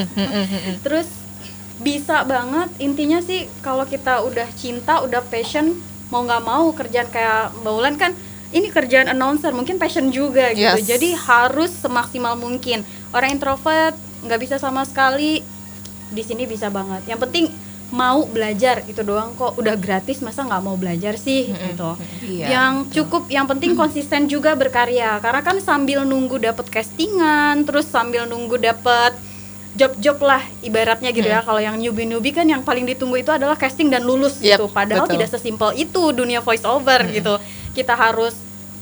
Terus 0.82 1.08
bisa 1.78 2.22
banget 2.24 2.70
intinya 2.78 3.20
sih 3.20 3.50
kalau 3.60 3.84
kita 3.84 4.22
udah 4.22 4.48
cinta, 4.54 5.02
udah 5.02 5.20
passion, 5.26 5.76
mau 6.08 6.22
nggak 6.22 6.42
mau 6.42 6.70
kerjaan 6.72 7.10
kayak 7.10 7.58
Mbak 7.58 7.74
Ulan 7.74 7.96
kan 7.98 8.12
ini 8.52 8.68
kerjaan 8.68 9.08
announcer 9.08 9.50
mungkin 9.50 9.76
passion 9.76 10.12
juga 10.12 10.52
gitu. 10.52 10.78
Yes. 10.78 10.86
Jadi 10.86 11.12
harus 11.12 11.72
semaksimal 11.74 12.36
mungkin. 12.36 12.84
Orang 13.10 13.34
introvert 13.34 13.96
nggak 14.26 14.40
bisa 14.42 14.56
sama 14.62 14.86
sekali. 14.86 15.42
Di 16.12 16.24
sini 16.26 16.44
bisa 16.44 16.68
banget. 16.68 17.08
Yang 17.08 17.20
penting 17.28 17.46
mau 17.92 18.24
belajar 18.24 18.84
itu 18.88 19.04
doang 19.04 19.36
kok. 19.36 19.60
Udah 19.60 19.76
gratis 19.76 20.24
masa 20.24 20.48
nggak 20.48 20.64
mau 20.64 20.76
belajar 20.80 21.20
sih? 21.20 21.52
Gitu. 21.52 21.92
Iya, 22.24 22.48
yang 22.48 22.74
cukup 22.88 23.28
yang 23.28 23.48
penting 23.48 23.76
konsisten 23.76 24.28
juga 24.28 24.56
berkarya. 24.56 25.20
Karena 25.20 25.44
kan 25.44 25.60
sambil 25.60 26.04
nunggu 26.08 26.40
dapet 26.40 26.68
castingan 26.72 27.68
terus 27.68 27.88
sambil 27.88 28.28
nunggu 28.28 28.60
dapet 28.60 29.16
job-job 29.72 30.20
lah 30.20 30.44
ibaratnya 30.60 31.16
gitu 31.16 31.28
ya. 31.28 31.40
Kalau 31.44 31.60
yang 31.64 31.80
newbie-newbie 31.80 32.36
kan 32.36 32.44
yang 32.44 32.60
paling 32.64 32.84
ditunggu 32.84 33.24
itu 33.24 33.32
adalah 33.32 33.56
casting 33.56 33.88
dan 33.88 34.04
lulus 34.04 34.40
Yep, 34.44 34.60
gitu. 34.60 34.66
Padahal 34.68 35.08
betul. 35.08 35.16
tidak 35.16 35.30
sesimpel 35.32 35.70
itu 35.80 36.04
dunia 36.12 36.44
voice 36.44 36.68
over 36.68 37.08
gitu. 37.08 37.40
Kita 37.72 37.96
harus 37.96 38.36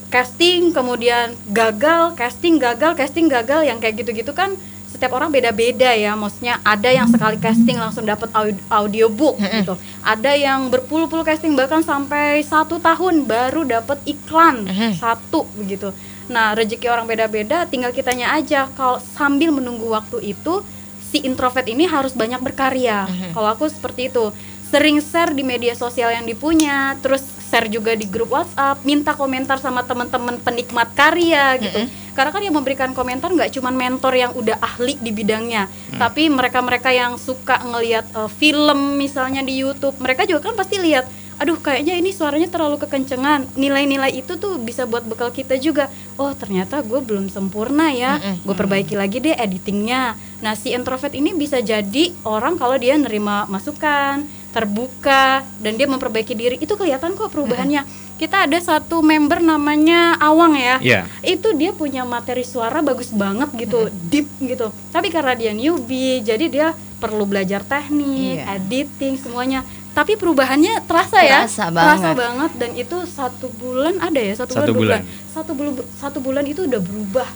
casting 0.09 0.73
kemudian 0.73 1.37
gagal 1.53 2.17
casting 2.17 2.57
gagal 2.57 2.97
casting 2.97 3.29
gagal 3.29 3.61
yang 3.61 3.77
kayak 3.77 4.01
gitu-gitu 4.01 4.33
kan 4.33 4.57
setiap 4.89 5.13
orang 5.13 5.29
beda-beda 5.29 5.93
ya. 5.93 6.13
Maksudnya 6.13 6.57
ada 6.61 6.89
yang 6.89 7.05
sekali 7.05 7.37
casting 7.37 7.77
langsung 7.77 8.03
dapat 8.03 8.27
au- 8.33 8.61
audiobook 8.67 9.37
gitu. 9.61 9.73
Ada 10.01 10.33
yang 10.33 10.67
berpuluh-puluh 10.67 11.21
casting 11.21 11.53
bahkan 11.53 11.79
sampai 11.79 12.41
satu 12.41 12.77
tahun 12.77 13.23
baru 13.23 13.63
dapat 13.63 14.01
iklan 14.03 14.65
satu 14.93 15.45
begitu 15.53 15.93
nah 16.29 16.53
rezeki 16.53 16.85
orang 16.85 17.09
beda-beda 17.09 17.65
tinggal 17.65 17.89
kitanya 17.89 18.37
aja. 18.37 18.69
Kalau 18.77 19.01
sambil 19.01 19.49
menunggu 19.49 19.89
waktu 19.89 20.21
itu 20.29 20.61
si 21.01 21.25
introvert 21.25 21.65
ini 21.65 21.89
harus 21.89 22.13
banyak 22.13 22.37
berkarya. 22.37 23.09
Kalau 23.33 23.49
aku 23.49 23.65
seperti 23.65 24.13
itu. 24.13 24.29
Sering 24.69 25.01
share 25.01 25.33
di 25.33 25.41
media 25.41 25.73
sosial 25.73 26.13
yang 26.13 26.29
dipunya 26.29 26.93
terus 27.01 27.25
share 27.49 27.65
juga 27.67 27.97
di 27.97 28.05
grup 28.05 28.29
WhatsApp 28.29 28.85
minta 28.85 29.17
komentar 29.17 29.57
sama 29.57 29.81
teman-teman 29.81 30.37
penikmat 30.37 30.93
karya 30.93 31.57
gitu. 31.57 31.79
Karena 32.13 32.29
kan 32.29 32.41
yang 32.43 32.53
memberikan 32.53 32.91
komentar 32.93 33.31
nggak 33.31 33.57
cuma 33.57 33.73
mentor 33.73 34.13
yang 34.13 34.31
udah 34.35 34.59
ahli 34.59 34.99
di 34.99 35.09
bidangnya 35.09 35.65
tapi 35.95 36.27
mereka-mereka 36.27 36.91
yang 36.91 37.15
suka 37.15 37.63
ngelihat 37.63 38.05
eh, 38.11 38.29
film 38.29 38.99
misalnya 38.99 39.39
di 39.39 39.55
YouTube 39.57 39.95
mereka 40.03 40.27
juga 40.27 40.51
kan 40.51 40.55
pasti 40.59 40.77
lihat 40.77 41.07
aduh 41.39 41.55
kayaknya 41.55 41.95
ini 41.95 42.11
suaranya 42.11 42.51
terlalu 42.51 42.83
kekencengan. 42.83 43.47
Nilai-nilai 43.55 44.11
itu 44.11 44.35
tuh 44.35 44.59
bisa 44.59 44.83
buat 44.83 45.07
bekal 45.07 45.31
kita 45.31 45.55
juga. 45.55 45.87
Oh 46.19 46.35
ternyata 46.35 46.83
gue 46.83 46.99
belum 46.99 47.31
sempurna 47.31 47.95
ya. 47.95 48.19
Gue 48.43 48.51
perbaiki 48.51 48.99
lagi 48.99 49.23
deh 49.23 49.39
editingnya. 49.39 50.19
Nah 50.43 50.53
si 50.59 50.75
introvert 50.75 51.15
ini 51.15 51.31
bisa 51.31 51.63
jadi 51.63 52.11
orang 52.27 52.59
kalau 52.59 52.75
dia 52.75 52.99
nerima 52.99 53.47
masukan 53.47 54.27
terbuka 54.49 55.41
dan 55.57 55.73
dia 55.73 55.85
memperbaiki 55.85 56.33
diri. 56.33 56.55
Itu 56.57 56.73
kelihatan 56.73 57.13
kok 57.13 57.29
perubahannya. 57.29 57.85
Kita 58.15 58.43
ada 58.43 58.59
satu 58.59 58.99
member 58.99 59.39
namanya 59.39 60.19
Awang 60.19 60.53
ya. 60.53 60.75
Iya. 60.79 61.01
itu 61.21 61.55
dia 61.55 61.71
punya 61.71 62.03
materi 62.03 62.43
suara 62.43 62.79
bagus 62.79 63.09
banget 63.09 63.47
gitu 63.55 63.87
deep 64.05 64.27
gitu. 64.39 64.69
Tapi 64.89 65.07
karena 65.07 65.33
dia 65.33 65.51
newbie 65.51 66.19
jadi 66.19 66.45
dia 66.45 66.67
perlu 66.99 67.23
belajar 67.23 67.63
teknik 67.63 68.43
Iya. 68.43 68.59
editing 68.59 69.15
semuanya. 69.15 69.63
Tapi 69.89 70.15
perubahannya 70.15 70.83
terasa, 70.85 71.19
ya. 71.19 71.43
Terasa 71.43 71.71
terasa 71.71 72.11
banget. 72.11 72.15
banget 72.15 72.51
dan 72.55 72.71
itu 72.73 72.97
satu 73.05 73.47
bulan 73.51 73.97
ada 73.99 74.19
ya? 74.19 74.33
Satu, 74.35 74.53
Satu 74.53 74.71
bulan, 74.71 75.01
bulan. 75.01 75.31
satu 75.31 75.51
bulan 75.53 75.71
satu 75.97 76.17
bulan 76.19 76.43
itu 76.45 76.61
udah 76.63 76.79
berubah 76.79 77.27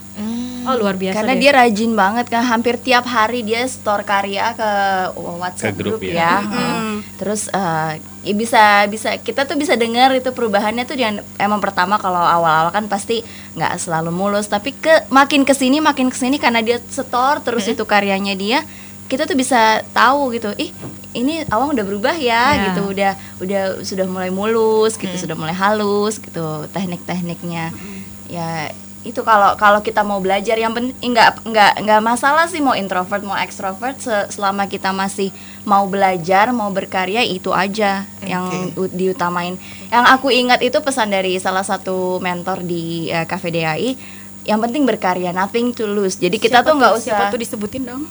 oh 0.63 0.75
luar 0.75 0.95
biasa 0.95 1.15
Karena 1.17 1.33
deh. 1.33 1.39
dia 1.39 1.51
rajin 1.53 1.91
banget 1.93 2.25
kan 2.27 2.43
hampir 2.43 2.75
tiap 2.77 3.05
hari 3.05 3.41
dia 3.41 3.63
store 3.63 4.01
karya 4.01 4.51
ke 4.51 4.69
WhatsApp 5.15 5.71
Ke 5.71 5.77
grup, 5.77 5.97
grup, 5.97 6.01
ya. 6.03 6.13
ya. 6.13 6.33
Heeh. 6.41 6.93
Terus 7.15 7.47
eh, 7.47 7.91
ya 8.21 8.33
bisa 8.33 8.63
bisa 8.87 9.09
kita 9.17 9.43
tuh 9.43 9.55
bisa 9.55 9.75
dengar 9.75 10.11
itu 10.11 10.29
perubahannya 10.29 10.83
tuh 10.83 10.95
yang 10.95 11.13
emang 11.37 11.59
pertama 11.59 11.95
kalau 11.97 12.17
awal-awal 12.17 12.71
kan 12.71 12.87
pasti 12.87 13.21
nggak 13.53 13.75
selalu 13.77 14.09
mulus 14.09 14.47
tapi 14.47 14.71
ke 14.71 15.07
makin 15.09 15.43
ke 15.43 15.51
sini 15.51 15.77
makin 15.77 16.07
ke 16.07 16.15
sini 16.15 16.37
karena 16.37 16.59
dia 16.59 16.79
store 16.81 17.39
terus 17.39 17.63
itu 17.65 17.83
karyanya 17.83 18.33
dia 18.33 18.63
kita 19.03 19.23
tuh 19.23 19.35
bisa 19.35 19.83
tahu 19.91 20.31
gitu 20.31 20.55
ih 20.55 20.71
ini 21.13 21.43
awang 21.47 21.75
udah 21.75 21.83
berubah 21.83 22.15
ya 22.15 22.55
Ya. 22.55 22.71
gitu 22.71 22.81
udah 22.87 23.11
udah 23.37 23.61
sudah 23.83 24.05
mulai 24.07 24.31
mulus 24.31 24.95
gitu 24.95 25.13
sudah 25.13 25.35
mulai 25.35 25.53
halus 25.53 26.17
gitu 26.17 26.65
teknik-tekniknya 26.71 27.75
ya 28.25 28.71
itu 29.03 29.19
kalau 29.21 29.55
kalau 29.55 29.79
kita 29.79 29.99
mau 29.99 30.17
belajar 30.17 30.55
yang 30.55 30.71
penting 30.71 30.95
nggak 31.11 31.43
nggak 31.43 31.73
nggak 31.83 32.01
masalah 32.01 32.47
sih 32.47 32.59
mau 32.59 32.71
introvert 32.71 33.19
mau 33.19 33.35
extrovert 33.35 33.99
se- 33.99 34.31
selama 34.31 34.65
kita 34.65 34.89
masih 34.89 35.27
mau 35.63 35.83
belajar 35.85 36.49
mau 36.49 36.71
berkarya 36.71 37.19
itu 37.19 37.51
aja 37.51 38.07
yang 38.23 38.47
u- 38.73 38.87
diutamain. 38.87 39.59
Yang 39.87 40.05
aku 40.07 40.27
ingat 40.31 40.59
itu 40.59 40.79
pesan 40.79 41.11
dari 41.11 41.35
salah 41.35 41.61
satu 41.61 42.17
mentor 42.17 42.63
di 42.63 43.07
eh, 43.07 43.23
Cafe 43.23 43.51
DAI 43.51 43.91
yang 44.43 44.59
penting 44.59 44.83
berkarya 44.83 45.31
nothing 45.31 45.71
to 45.71 45.83
lose. 45.83 46.15
Jadi 46.15 46.35
kita 46.35 46.59
Siapa 46.59 46.67
tuh 46.67 46.75
nggak 46.79 46.93
siapa 46.99 47.15
usah 47.19 47.31
tuh 47.31 47.39
disebutin 47.39 47.83
dong? 47.83 48.03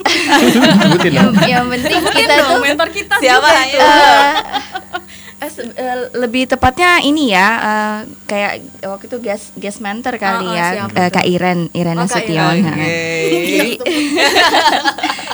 Yang, 1.04 1.28
yang 1.44 1.66
penting 1.68 2.00
kita 2.08 2.34
tuh 2.40 2.58
mentor 2.58 2.88
kita 2.88 3.14
Siapa 3.20 3.44
juga 3.44 3.62
itu. 3.68 3.78
Eh, 3.78 4.32
eh, 5.40 5.48
se- 5.48 5.72
eh, 5.72 5.96
lebih 6.14 6.44
tepatnya 6.46 7.00
ini 7.00 7.30
ya 7.30 7.48
eh, 7.58 7.98
kayak 8.24 8.52
waktu 8.82 9.04
itu 9.06 9.18
guest 9.18 9.52
guest 9.54 9.80
mentor 9.80 10.16
kali 10.16 10.44
Oh, 10.44 10.52
oh, 10.52 10.54
ya 10.54 10.84
tuh? 10.84 11.08
Kak 11.10 11.24
Iren 11.24 11.72
Irena 11.72 12.04
Oh, 12.04 12.12
Iren. 12.12 12.56
nah. 12.60 12.76
Oke. 12.76 12.92
jadi 13.26 13.70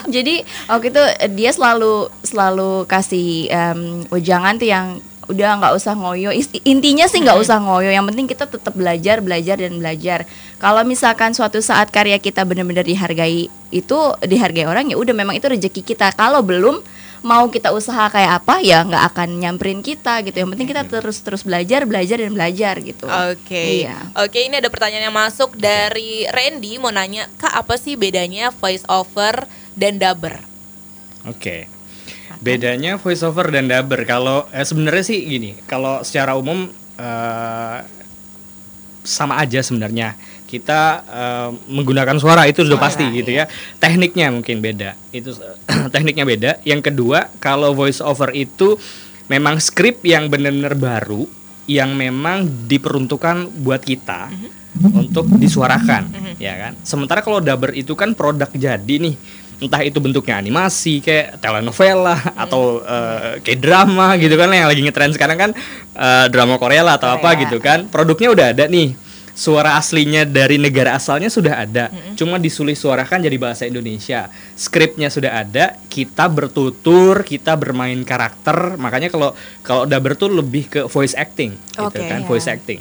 jadi 0.09 0.35
waktu 0.67 0.87
itu 0.89 1.03
dia 1.33 1.51
selalu 1.51 1.95
selalu 2.23 2.87
kasih 2.87 3.29
em, 3.49 3.81
ujangan 4.09 4.55
tuh 4.57 4.69
yang 4.69 4.87
udah 5.27 5.59
nggak 5.59 5.75
usah 5.75 5.99
ngoyo 5.99 6.31
Is- 6.31 6.55
intinya 6.63 7.03
sih 7.05 7.19
nggak 7.19 7.35
usah 7.37 7.59
ngoyo 7.59 7.91
yang 7.91 8.07
penting 8.07 8.31
kita 8.31 8.47
tetap 8.47 8.71
belajar 8.71 9.19
belajar 9.19 9.59
dan 9.59 9.75
belajar 9.75 10.23
kalau 10.57 10.87
misalkan 10.87 11.35
suatu 11.35 11.59
saat 11.59 11.91
karya 11.91 12.15
kita 12.17 12.47
benar-benar 12.47 12.87
dihargai 12.87 13.51
itu 13.69 13.99
dihargai 14.23 14.63
orang 14.65 14.87
ya 14.87 14.95
udah 14.95 15.11
memang 15.11 15.35
itu 15.35 15.43
rezeki 15.45 15.83
kita 15.85 16.15
kalau 16.15 16.47
belum 16.47 16.79
mau 17.25 17.49
kita 17.49 17.73
usaha 17.73 18.09
kayak 18.13 18.45
apa 18.45 18.61
ya 18.61 18.85
nggak 18.85 19.05
akan 19.13 19.29
nyamperin 19.41 19.81
kita 19.81 20.21
gitu 20.25 20.37
yang 20.37 20.51
penting 20.53 20.69
kita 20.69 20.83
terus 20.89 21.21
terus 21.25 21.43
belajar 21.47 21.85
belajar 21.89 22.21
dan 22.21 22.33
belajar 22.33 22.75
gitu 22.81 23.07
Oke. 23.07 23.85
iya 23.87 23.97
Oke, 24.17 24.45
ini 24.45 24.59
ada 24.61 24.69
pertanyaan 24.73 25.09
yang 25.09 25.17
masuk 25.17 25.55
dari 25.57 26.25
Randy 26.29 26.81
mau 26.81 26.93
nanya, 26.93 27.29
"Kak, 27.37 27.53
apa 27.53 27.77
sih 27.77 27.95
bedanya 27.95 28.53
voice 28.53 28.85
over 28.89 29.45
dan 29.77 30.01
dubber?" 30.01 30.41
Oke. 31.27 31.69
Bedanya 32.41 33.01
voiceover 33.01 33.49
dan 33.49 33.67
dubber 33.67 34.05
kalau 34.05 34.45
eh, 34.53 34.63
sebenarnya 34.63 35.05
sih 35.05 35.19
gini, 35.25 35.57
kalau 35.65 36.05
secara 36.05 36.37
umum 36.37 36.69
eh, 37.01 37.79
sama 39.07 39.41
aja 39.41 39.63
sebenarnya. 39.63 40.19
Kita 40.47 40.81
eh, 41.05 41.51
menggunakan 41.69 42.17
suara 42.23 42.47
itu 42.47 42.63
sudah 42.63 42.79
pasti 42.79 43.05
gitu 43.11 43.35
ya. 43.35 43.51
Tekniknya 43.83 44.31
mungkin 44.31 44.63
beda. 44.63 44.95
Itu 45.11 45.35
tekniknya 45.95 46.25
beda. 46.25 46.51
Yang 46.63 46.95
kedua, 46.95 47.35
kalau 47.43 47.75
voiceover 47.75 48.33
itu 48.33 48.79
memang 49.27 49.59
skrip 49.59 50.07
yang 50.07 50.31
benar-benar 50.31 50.79
baru 50.79 51.27
yang 51.67 51.99
memang 51.99 52.47
diperuntukkan 52.71 53.59
buat 53.67 53.83
kita 53.83 54.31
untuk 54.87 55.27
disuarakan, 55.35 56.15
ya 56.39 56.55
kan. 56.55 56.73
Sementara 56.87 57.27
kalau 57.27 57.43
dubber 57.43 57.75
itu 57.75 57.99
kan 57.99 58.15
produk 58.15 58.47
jadi 58.55 58.95
nih, 59.03 59.19
entah 59.59 59.83
itu 59.83 59.99
bentuknya 59.99 60.37
animasi 60.37 61.01
kayak 61.01 61.41
telenovela 61.41 62.15
atau 62.37 62.85
eh, 62.85 63.41
kayak 63.41 63.61
drama 63.61 64.15
gitu 64.21 64.37
kan 64.37 64.53
yang 64.53 64.69
lagi 64.69 64.85
ngetren 64.85 65.13
sekarang 65.17 65.39
kan 65.41 65.51
eh, 65.97 66.27
drama 66.29 66.61
Korea 66.61 66.85
lah 66.85 67.01
atau 67.01 67.09
apa 67.17 67.35
Korea. 67.35 67.43
gitu 67.49 67.59
kan. 67.59 67.79
Produknya 67.89 68.29
udah 68.31 68.47
ada 68.53 68.65
nih. 68.69 69.06
Suara 69.37 69.77
aslinya 69.77 70.25
dari 70.25 70.57
negara 70.57 70.97
asalnya 70.97 71.29
sudah 71.29 71.61
ada, 71.61 71.93
cuma 72.17 72.41
disulis 72.41 72.81
suarakan 72.81 73.21
jadi 73.21 73.37
bahasa 73.37 73.69
Indonesia. 73.69 74.33
Skripnya 74.57 75.13
sudah 75.13 75.45
ada, 75.45 75.77
kita 75.93 76.25
bertutur, 76.25 77.21
kita 77.21 77.53
bermain 77.53 78.01
karakter. 78.01 78.81
Makanya 78.81 79.13
kalau 79.13 79.37
kalau 79.61 79.85
dubber 79.85 80.17
tuh 80.17 80.33
lebih 80.33 80.65
ke 80.73 80.81
voice 80.89 81.13
acting, 81.13 81.53
gitu 81.53 81.85
Oke, 81.85 82.09
kan, 82.09 82.25
ya. 82.25 82.27
voice 82.27 82.49
acting. 82.49 82.81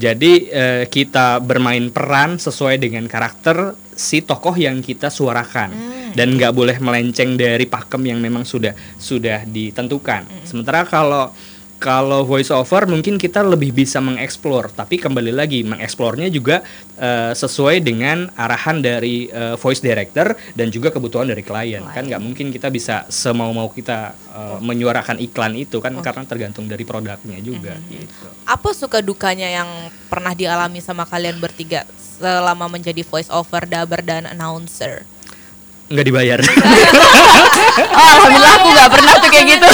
Jadi 0.00 0.48
eh, 0.48 0.84
kita 0.88 1.36
bermain 1.44 1.92
peran 1.92 2.40
sesuai 2.40 2.80
dengan 2.80 3.04
karakter 3.04 3.76
si 3.92 4.24
tokoh 4.24 4.56
yang 4.56 4.80
kita 4.80 5.12
suarakan 5.12 5.76
dan 6.16 6.32
nggak 6.32 6.56
boleh 6.56 6.80
melenceng 6.80 7.36
dari 7.36 7.68
pakem 7.68 8.08
yang 8.08 8.18
memang 8.24 8.48
sudah 8.48 8.72
sudah 8.96 9.44
ditentukan. 9.44 10.48
Sementara 10.48 10.88
kalau 10.88 11.28
kalau 11.80 12.28
voice 12.28 12.52
over 12.52 12.84
mungkin 12.84 13.16
kita 13.16 13.40
lebih 13.40 13.72
bisa 13.72 14.04
mengeksplor, 14.04 14.68
tapi 14.76 15.00
kembali 15.00 15.32
lagi 15.32 15.64
mengeksplornya 15.64 16.28
juga 16.28 16.60
eh, 17.00 17.32
sesuai 17.32 17.80
dengan 17.80 18.28
arahan 18.36 18.84
dari 18.84 19.32
eh, 19.32 19.56
voice 19.56 19.80
director 19.80 20.36
dan 20.52 20.68
juga 20.68 20.92
kebutuhan 20.92 21.32
dari 21.32 21.40
klien. 21.40 21.80
Kan 21.88 22.12
nggak 22.12 22.20
mungkin 22.20 22.52
kita 22.52 22.68
bisa 22.68 23.08
semau-mau 23.08 23.72
kita 23.72 24.12
eh, 24.12 24.58
menyuarakan 24.60 25.24
iklan 25.24 25.56
itu 25.56 25.80
kan 25.80 25.96
karena 26.04 26.28
tergantung 26.28 26.68
dari 26.68 26.84
produknya 26.84 27.40
juga 27.40 27.72
gitu. 27.88 28.28
Apa 28.44 28.76
suka 28.76 29.00
dukanya 29.00 29.48
yang 29.48 29.68
pernah 30.12 30.36
dialami 30.36 30.84
sama 30.84 31.08
kalian 31.08 31.40
bertiga 31.40 31.88
selama 32.20 32.68
menjadi 32.68 33.00
voice 33.08 33.32
over, 33.32 33.64
dubber 33.64 34.04
dan 34.04 34.28
announcer? 34.28 35.08
Nggak 35.90 36.06
dibayar. 36.06 36.40
Oh, 37.80 37.96
alhamdulillah 37.96 38.52
aku 38.60 38.68
nggak 38.72 38.90
pernah 38.92 39.14
tuh 39.22 39.30
kayak 39.30 39.46
gitu. 39.56 39.68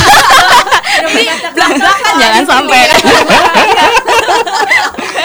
Jangan 2.17 2.45
sampai. 2.45 2.81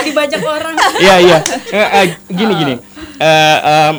dibajak 0.02 0.42
orang 0.42 0.74
Iya 0.98 1.16
iya. 1.22 1.38
Eh, 1.70 1.88
eh, 2.02 2.06
gini 2.28 2.54
gini. 2.58 2.74
Eh, 3.22 3.58
em, 3.62 3.96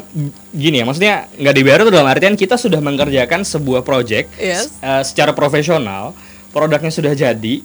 gini 0.50 0.76
ya, 0.82 0.84
maksudnya 0.84 1.14
nggak 1.30 1.54
dibayar 1.54 1.78
itu 1.86 1.92
dalam 1.94 2.08
artian 2.10 2.34
kita 2.34 2.58
sudah 2.58 2.82
mengerjakan 2.82 3.46
sebuah 3.46 3.86
project 3.86 4.34
Yes. 4.34 4.82
eh, 4.82 5.02
secara 5.06 5.30
profesional, 5.30 6.10
produknya 6.50 6.90
sudah 6.90 7.12
jadi, 7.14 7.62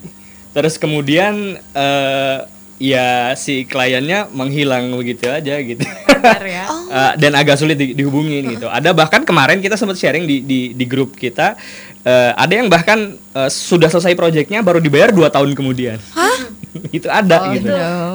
terus 0.54 0.78
kemudian 0.78 1.58
eh, 1.58 2.38
ya 2.78 3.34
si 3.34 3.66
kliennya 3.66 4.30
menghilang 4.30 4.94
begitu 4.94 5.26
aja 5.26 5.58
gitu. 5.58 5.82
Eh, 5.82 7.12
dan 7.22 7.32
agak 7.34 7.58
sulit 7.58 7.76
di- 7.78 7.94
dihubungin 7.94 8.46
gitu. 8.54 8.70
Ada 8.70 8.94
bahkan 8.94 9.26
kemarin 9.26 9.58
kita 9.58 9.74
sempat 9.74 9.98
sharing 9.98 10.24
di 10.24 10.42
di, 10.42 10.60
di 10.72 10.84
grup 10.86 11.18
kita, 11.18 11.58
eh, 12.06 12.32
ada 12.32 12.54
yang 12.54 12.70
bahkan 12.70 13.18
eh, 13.18 13.50
sudah 13.50 13.90
selesai 13.90 14.14
projectnya 14.14 14.62
baru 14.62 14.78
dibayar 14.78 15.10
dua 15.10 15.28
tahun 15.28 15.52
kemudian. 15.52 15.98
itu 16.94 17.08
ada 17.10 17.50
gitu. 17.56 17.68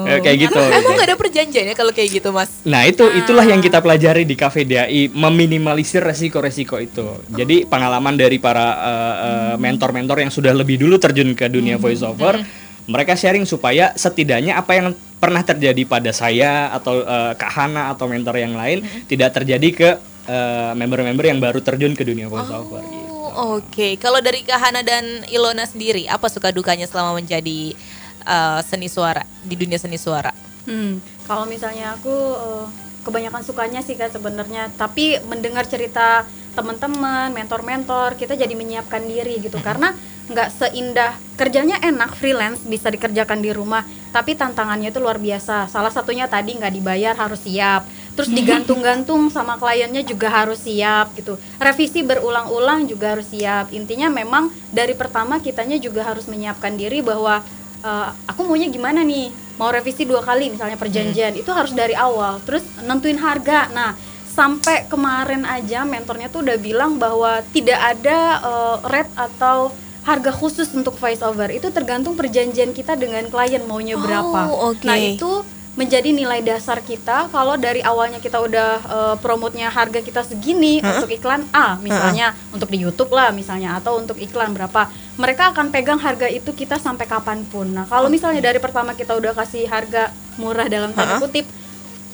Eh, 0.08 0.18
kayak 0.24 0.36
gitu. 0.48 0.60
Emang 0.60 0.96
gak 0.96 1.08
ada 1.12 1.16
perjanjian 1.18 1.64
ya 1.68 1.74
kalau 1.76 1.92
kayak 1.92 2.22
gitu 2.22 2.28
mas? 2.32 2.48
Nah 2.64 2.88
itu 2.88 3.04
itulah 3.12 3.44
yang 3.44 3.60
kita 3.60 3.84
pelajari 3.84 4.24
di 4.24 4.34
Cafe 4.38 4.64
DAI 4.64 5.12
meminimalisir 5.12 6.00
resiko-resiko 6.00 6.80
itu. 6.80 7.04
Jadi 7.34 7.68
pengalaman 7.68 8.16
dari 8.16 8.40
para 8.40 8.66
uh, 8.78 9.14
uh, 9.14 9.54
mentor-mentor 9.60 10.24
yang 10.24 10.32
sudah 10.32 10.54
lebih 10.56 10.80
dulu 10.80 10.96
terjun 10.96 11.36
ke 11.36 11.50
dunia 11.50 11.76
voiceover, 11.76 12.40
mereka 12.84 13.16
sharing 13.16 13.48
supaya 13.48 13.96
setidaknya 13.96 14.60
apa 14.60 14.72
yang 14.76 14.86
pernah 15.16 15.40
terjadi 15.40 15.88
pada 15.88 16.12
saya 16.12 16.68
atau 16.76 17.00
uh, 17.00 17.32
Kak 17.32 17.48
Hana 17.48 17.88
atau 17.96 18.04
mentor 18.04 18.36
yang 18.36 18.52
lain 18.52 18.84
tidak 19.08 19.32
terjadi 19.40 19.68
ke 19.72 19.90
uh, 20.28 20.72
member-member 20.76 21.24
yang 21.24 21.40
baru 21.40 21.64
terjun 21.64 21.96
ke 21.96 22.04
dunia 22.04 22.28
voiceover. 22.28 22.84
gitu. 22.84 23.08
Oh, 23.34 23.58
Oke, 23.58 23.98
kalau 23.98 24.22
dari 24.22 24.46
Kahana 24.46 24.86
dan 24.86 25.26
Ilona 25.26 25.66
sendiri, 25.66 26.06
apa 26.06 26.30
suka 26.30 26.54
dukanya 26.54 26.86
selama 26.86 27.18
menjadi 27.18 27.74
uh, 28.22 28.62
seni 28.62 28.86
suara 28.86 29.26
di 29.42 29.58
dunia 29.58 29.74
seni 29.74 29.98
suara? 29.98 30.30
Hmm, 30.64 31.02
kalau 31.28 31.44
misalnya 31.44 31.92
aku 31.92 32.14
eh, 32.40 32.66
kebanyakan 33.04 33.44
sukanya 33.44 33.84
sih 33.84 34.00
kan 34.00 34.08
sebenarnya, 34.08 34.72
tapi 34.80 35.20
mendengar 35.28 35.68
cerita 35.68 36.24
teman-teman, 36.56 37.36
mentor-mentor, 37.36 38.16
kita 38.16 38.32
jadi 38.32 38.54
menyiapkan 38.56 39.04
diri 39.04 39.44
gitu 39.44 39.60
karena 39.60 39.92
nggak 40.30 40.48
seindah. 40.52 41.12
Kerjanya 41.34 41.82
enak 41.82 42.14
freelance 42.14 42.62
bisa 42.64 42.88
dikerjakan 42.88 43.42
di 43.42 43.50
rumah, 43.50 43.82
tapi 44.14 44.38
tantangannya 44.38 44.94
itu 44.94 45.02
luar 45.02 45.18
biasa. 45.18 45.66
Salah 45.66 45.90
satunya 45.90 46.30
tadi 46.30 46.54
nggak 46.54 46.72
dibayar 46.72 47.14
harus 47.18 47.42
siap, 47.42 47.84
terus 48.14 48.30
digantung-gantung 48.30 49.28
sama 49.28 49.58
kliennya 49.58 50.06
juga 50.06 50.30
harus 50.30 50.62
siap 50.62 51.12
gitu. 51.18 51.34
Revisi 51.58 52.06
berulang-ulang 52.06 52.86
juga 52.86 53.18
harus 53.18 53.26
siap. 53.28 53.74
Intinya 53.74 54.08
memang 54.08 54.54
dari 54.70 54.94
pertama 54.94 55.42
kitanya 55.42 55.76
juga 55.76 56.06
harus 56.06 56.30
menyiapkan 56.30 56.78
diri 56.78 57.02
bahwa 57.02 57.42
eh, 57.82 58.08
aku 58.30 58.46
maunya 58.46 58.70
gimana 58.70 59.02
nih? 59.02 59.34
Mau 59.58 59.70
revisi 59.70 60.06
dua 60.06 60.22
kali 60.22 60.54
misalnya 60.54 60.78
perjanjian. 60.78 61.34
Itu 61.34 61.50
harus 61.50 61.74
dari 61.74 61.94
awal. 61.94 62.38
Terus 62.46 62.62
nentuin 62.86 63.18
harga. 63.18 63.70
Nah 63.74 63.94
sampai 64.34 64.90
kemarin 64.90 65.46
aja 65.46 65.86
mentornya 65.86 66.26
tuh 66.26 66.42
udah 66.42 66.58
bilang 66.58 66.98
bahwa 66.98 67.42
tidak 67.50 67.78
ada 67.78 68.18
eh, 68.38 68.76
rate 68.86 69.14
atau 69.14 69.70
harga 70.04 70.30
khusus 70.30 70.68
untuk 70.76 70.94
voice 71.00 71.24
over. 71.24 71.48
Itu 71.50 71.72
tergantung 71.72 72.14
perjanjian 72.14 72.76
kita 72.76 72.94
dengan 72.94 73.26
klien 73.32 73.64
maunya 73.64 73.96
berapa. 73.96 74.52
Oh, 74.52 74.72
oke. 74.72 74.84
nah 74.84 74.96
itu 75.00 75.42
menjadi 75.74 76.14
nilai 76.14 76.38
dasar 76.38 76.78
kita 76.78 77.26
kalau 77.34 77.58
dari 77.58 77.82
awalnya 77.82 78.22
kita 78.22 78.38
udah 78.38 78.70
eh, 78.78 79.14
promotnya 79.18 79.66
harga 79.74 79.98
kita 79.98 80.22
segini 80.22 80.78
untuk 80.78 81.10
iklan 81.10 81.42
A 81.50 81.74
misalnya 81.82 82.30
untuk 82.54 82.70
di 82.70 82.78
YouTube 82.78 83.10
lah 83.10 83.34
misalnya 83.34 83.74
atau 83.74 83.98
untuk 83.98 84.14
iklan 84.22 84.54
berapa 84.54 84.86
mereka 85.18 85.50
akan 85.50 85.74
pegang 85.74 85.98
harga 85.98 86.30
itu 86.30 86.54
kita 86.54 86.78
sampai 86.78 87.10
kapan 87.10 87.42
pun. 87.50 87.74
Nah 87.74 87.90
kalau 87.90 88.06
misalnya 88.06 88.38
dari 88.38 88.62
pertama 88.62 88.94
kita 88.94 89.18
udah 89.18 89.34
kasih 89.34 89.66
harga 89.66 90.14
murah 90.38 90.70
dalam 90.70 90.94
tanda 90.94 91.18
kutip 91.18 91.46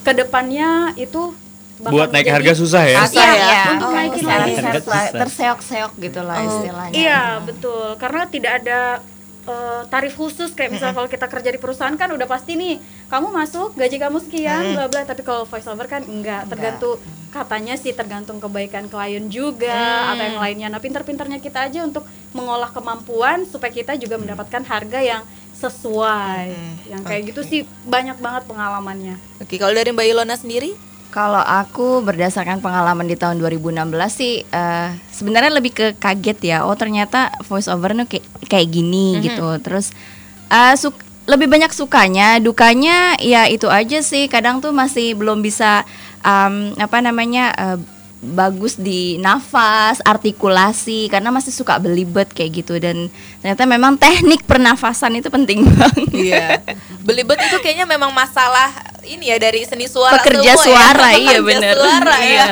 ke 0.00 0.12
depannya 0.16 0.96
itu 0.96 1.36
Buat 1.80 2.12
naik 2.12 2.28
harga 2.28 2.52
susah 2.52 2.84
ya. 2.84 2.98
Susah 3.08 3.24
ya? 3.24 3.36
Iya, 3.40 3.62
Untuk 3.72 3.88
oh, 3.88 3.94
naikin 3.96 4.20
secara 4.20 4.44
lagi. 4.44 5.16
terseok-seok 5.16 5.92
gitu 5.96 6.20
lah 6.20 6.36
istilahnya. 6.44 6.94
Iya 6.94 7.22
betul. 7.40 7.96
Karena 7.96 8.22
tidak 8.28 8.52
ada 8.60 8.80
eh, 9.48 9.80
tarif 9.88 10.14
khusus. 10.20 10.52
Kayak 10.52 10.76
misalnya 10.76 10.94
kalau 11.00 11.08
kita 11.08 11.26
kerja 11.26 11.50
di 11.50 11.58
perusahaan 11.58 11.96
kan 11.96 12.12
udah 12.12 12.28
pasti 12.28 12.60
nih 12.60 12.76
kamu 13.08 13.32
masuk 13.32 13.72
gaji 13.80 13.96
kamu 13.96 14.18
sekian 14.20 14.76
bla 14.76 14.86
bla. 14.92 15.02
Tapi 15.08 15.22
kalau 15.24 15.48
voice 15.48 15.68
over 15.68 15.88
kan 15.88 16.04
enggak. 16.04 16.44
Tergantung 16.52 17.00
katanya 17.30 17.78
sih 17.78 17.94
tergantung 17.94 18.42
kebaikan 18.42 18.90
klien 18.90 19.30
juga 19.32 20.12
atau 20.12 20.24
yang 20.26 20.40
lainnya. 20.42 20.68
Nah 20.68 20.82
pinter-pinternya 20.82 21.40
kita 21.40 21.70
aja 21.70 21.86
untuk 21.86 22.04
mengolah 22.36 22.68
kemampuan 22.74 23.48
supaya 23.48 23.72
kita 23.72 23.96
juga 23.96 24.20
mendapatkan 24.20 24.62
harga 24.66 25.00
yang 25.00 25.22
sesuai. 25.60 26.46
Yang 26.88 27.02
kayak 27.04 27.22
gitu 27.32 27.40
sih 27.44 27.60
banyak 27.84 28.16
banget 28.18 28.48
pengalamannya. 28.48 29.20
Oke, 29.38 29.60
kalau 29.60 29.76
dari 29.76 29.92
Mbak 29.92 30.06
Ilona 30.08 30.34
sendiri? 30.40 30.72
Kalau 31.10 31.42
aku 31.42 32.00
berdasarkan 32.00 32.62
pengalaman 32.62 33.04
di 33.04 33.18
tahun 33.18 33.38
2016 33.38 33.82
sih 34.08 34.42
eh, 34.42 34.88
sebenarnya 35.10 35.50
lebih 35.50 35.72
ke 35.72 35.86
kaget 35.94 36.38
ya. 36.40 36.58
Oh 36.62 36.74
ternyata 36.74 37.34
voice 37.44 37.66
over 37.66 37.90
nih 37.90 38.06
kayak 38.06 38.26
kayak 38.46 38.68
gini 38.70 39.18
gitu. 39.20 39.50
Terus 39.58 39.90
eh, 40.46 40.74
suk- 40.74 41.02
lebih 41.26 41.46
banyak 41.46 41.70
sukanya, 41.70 42.38
dukanya 42.38 43.18
ya 43.18 43.46
itu 43.46 43.66
aja 43.66 44.00
sih. 44.00 44.30
Kadang 44.30 44.62
tuh 44.62 44.70
masih 44.70 45.14
belum 45.14 45.42
bisa 45.42 45.82
em, 46.22 46.74
apa 46.74 47.02
namanya 47.02 47.50
eh, 47.54 47.78
bagus 48.20 48.76
di 48.76 49.16
nafas, 49.16 50.04
artikulasi 50.04 51.08
karena 51.08 51.32
masih 51.32 51.50
suka 51.50 51.80
belibet 51.80 52.28
kayak 52.28 52.52
gitu 52.52 52.76
dan 52.76 53.08
ternyata 53.40 53.64
memang 53.64 53.96
teknik 53.96 54.44
pernafasan 54.44 55.16
itu 55.16 55.32
penting 55.32 55.64
banget. 55.68 56.06
Iya. 56.12 56.46
Belibet 57.00 57.40
itu 57.40 57.56
kayaknya 57.58 57.88
memang 57.88 58.12
masalah 58.12 58.89
ini 59.04 59.30
ya 59.30 59.36
dari 59.40 59.64
seni 59.64 59.86
suara 59.86 60.20
Pekerja 60.20 60.56
semua 60.56 60.64
suara, 60.64 61.08
ya. 61.12 61.18
iya, 61.18 61.38
Pekerja 61.38 61.48
bener. 61.48 61.76
suara 61.76 62.16
ya. 62.16 62.26
Iya. 62.26 62.46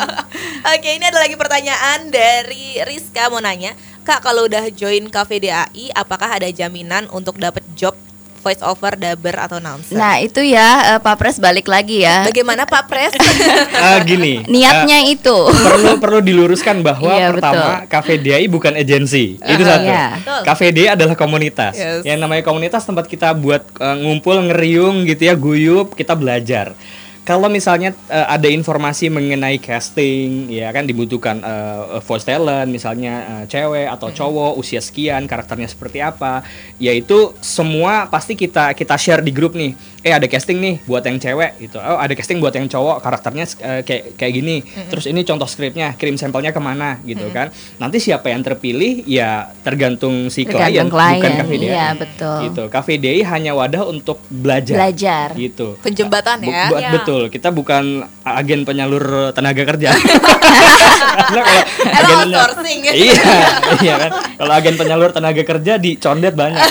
Oke, 0.76 0.88
ini 0.98 1.04
ada 1.06 1.18
lagi 1.22 1.36
pertanyaan 1.38 2.10
dari 2.10 2.78
Rizka 2.82 3.30
mau 3.30 3.42
nanya, 3.42 3.74
Kak 4.06 4.22
kalau 4.22 4.46
udah 4.46 4.70
join 4.70 5.10
Cafe 5.10 5.42
DAI, 5.42 5.90
apakah 5.94 6.30
ada 6.38 6.48
jaminan 6.50 7.10
untuk 7.10 7.42
dapat 7.42 7.66
job 7.74 7.98
voice 8.46 8.62
over, 8.62 8.94
dubber 8.94 9.34
atau 9.34 9.58
announcer? 9.58 9.98
Nah 9.98 10.22
itu 10.22 10.38
ya 10.38 10.94
eh, 10.94 11.00
Pak 11.02 11.18
Pres 11.18 11.42
balik 11.42 11.66
lagi 11.66 12.06
ya. 12.06 12.22
Bagaimana 12.22 12.62
Pak 12.62 12.86
Pres? 12.86 13.12
Ah, 13.74 13.98
gini. 14.06 14.46
Niatnya 14.46 15.02
itu. 15.02 15.34
perlu 15.50 15.98
perlu 15.98 16.22
diluruskan 16.22 16.78
bahwa 16.80 17.10
Iya, 17.10 17.34
pertama 17.34 17.82
Cafe 17.86 18.14
DAI 18.16 18.46
bukan 18.46 18.72
agensi 18.72 19.34
itu 19.34 19.62
Aha, 19.62 19.70
satu 19.74 19.82
iya. 19.84 20.06
Betul. 20.16 20.40
Cafe 20.46 20.66
DAI 20.70 20.88
adalah 20.94 21.14
komunitas 21.14 21.74
Yes. 21.74 22.06
yang 22.06 22.22
namanya 22.22 22.40
komunitas 22.40 22.86
tempat 22.86 23.04
kita 23.04 23.34
buat 23.34 23.66
eh, 23.76 23.96
ngumpul 23.98 24.38
ngeriung 24.46 25.02
gitu 25.04 25.26
ya 25.26 25.34
guyup 25.34 25.92
kita 25.92 26.14
belajar 26.14 26.78
kalau 27.26 27.50
misalnya 27.50 27.90
eh, 28.06 28.22
ada 28.24 28.46
informasi 28.46 29.10
mengenai 29.10 29.58
casting 29.58 30.46
ya 30.46 30.70
kan 30.70 30.86
dibutuhkan 30.86 31.42
eh, 31.42 31.98
voice 32.00 32.22
talent 32.22 32.70
misalnya 32.70 33.14
eh, 33.26 33.44
cewek 33.46 33.90
atau 33.90 34.14
cowok 34.14 34.54
usia 34.54 34.78
sekian 34.78 35.26
karakternya 35.26 35.66
seperti 35.66 35.98
apa 36.00 36.46
yaitu 36.78 37.34
semua 37.42 38.06
pasti 38.06 38.32
kita 38.32 38.70
kita 38.72 38.94
share 38.94 39.20
di 39.20 39.34
grup 39.34 39.52
nih. 39.52 39.74
Eh 40.06 40.14
ada 40.14 40.22
casting 40.24 40.62
nih 40.62 40.86
buat 40.86 41.02
yang 41.02 41.18
cewek 41.18 41.58
gitu. 41.58 41.82
Oh 41.82 41.98
ada 41.98 42.14
casting 42.14 42.38
buat 42.38 42.54
yang 42.54 42.70
cowok 42.70 43.02
karakternya 43.02 43.42
eh, 43.58 43.82
kayak 43.82 44.14
kayak 44.14 44.32
gini. 44.32 44.56
Terus 44.86 45.10
ini 45.10 45.20
contoh 45.20 45.44
skripnya 45.44 45.98
kirim 45.98 46.14
sampelnya 46.14 46.54
ke 46.54 46.62
mana 46.62 47.02
gitu 47.02 47.26
kan. 47.34 47.50
Nanti 47.76 47.98
siapa 47.98 48.30
yang 48.30 48.46
terpilih 48.46 49.02
ya 49.02 49.50
tergantung 49.66 50.30
si 50.30 50.46
klien, 50.46 50.86
Tergantung 50.86 50.94
klien, 50.94 51.18
bukan 51.18 51.32
Cafe 51.36 51.54
DAI. 51.58 51.66
iya, 51.66 51.86
betul. 51.92 52.38
gitu. 52.46 52.62
Cafe 52.70 52.92
DAI 52.96 53.20
hanya 53.26 53.52
wadah 53.52 53.82
untuk 53.84 54.22
belajar. 54.30 54.78
Belajar. 54.78 55.26
gitu. 55.34 55.74
Penjembatan 55.82 56.38
ya. 56.46 56.70
buat- 56.70 56.78
Iya. 56.78 56.92
betul 56.94 57.15
kita 57.32 57.48
bukan 57.50 58.04
agen 58.22 58.68
penyalur 58.68 59.32
tenaga 59.32 59.62
kerja 59.64 59.90
kalau 61.32 61.44
agen 61.88 62.16
outsourcing 62.30 62.80
ya? 62.84 62.92
iya 62.92 63.22
iya 63.80 63.94
kan 63.96 64.10
kalau 64.36 64.52
agen 64.52 64.74
penyalur 64.76 65.10
tenaga 65.10 65.42
kerja 65.42 65.80
di 65.80 65.96
condet 65.96 66.36
banyak 66.36 66.62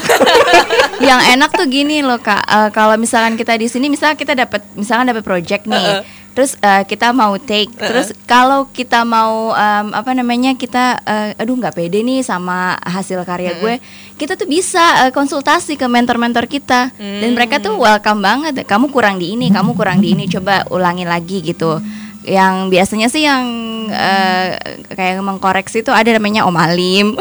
Yang 1.04 1.22
enak 1.36 1.52
tuh 1.52 1.68
gini 1.68 2.00
loh 2.00 2.20
kak. 2.24 2.40
eh, 2.40 2.70
kalau 2.72 2.96
misalkan 2.96 3.36
kita 3.36 3.60
di 3.60 3.68
sini, 3.68 3.92
misalnya 3.92 4.16
kita 4.16 4.32
dapat, 4.32 4.64
misalkan 4.80 5.12
dapat 5.12 5.24
project 5.28 5.68
nih. 5.68 6.08
Terus 6.36 6.60
eh, 6.60 6.84
kita 6.84 7.16
mau 7.16 7.40
take. 7.40 7.72
Terus 7.74 8.12
kalau 8.28 8.68
kita 8.68 9.08
mau 9.08 9.56
em, 9.56 9.88
apa 9.96 10.12
namanya 10.12 10.52
kita 10.54 11.00
eh, 11.02 11.40
aduh 11.40 11.56
nggak 11.56 11.74
pede 11.74 12.04
nih 12.04 12.22
sama 12.22 12.76
hasil 12.84 13.24
karya 13.24 13.56
gue 13.58 13.80
kita 14.20 14.36
tuh 14.36 14.44
bisa 14.46 15.08
eh, 15.08 15.12
konsultasi 15.16 15.80
ke 15.80 15.88
mentor-mentor 15.88 16.46
kita. 16.52 16.92
Dan 17.00 17.32
mereka 17.34 17.64
tuh 17.64 17.80
welcome 17.80 18.20
banget. 18.20 18.68
Kamu 18.68 18.92
kurang 18.92 19.16
di 19.16 19.34
ini 19.34 19.48
kamu 19.50 19.74
kurang 19.74 20.04
di 20.04 20.12
ini 20.12 20.28
coba 20.28 20.68
ulangi 20.70 21.08
lagi 21.08 21.40
gitu. 21.40 21.80
Yang 22.28 22.56
biasanya 22.68 23.08
sih 23.08 23.24
yang 23.24 23.44
eh, 23.90 24.60
kayak 24.92 25.24
mengkoreksi 25.24 25.88
itu 25.88 25.96
ada 25.96 26.12
namanya 26.12 26.44
Om 26.44 26.58
Alim. 26.60 27.08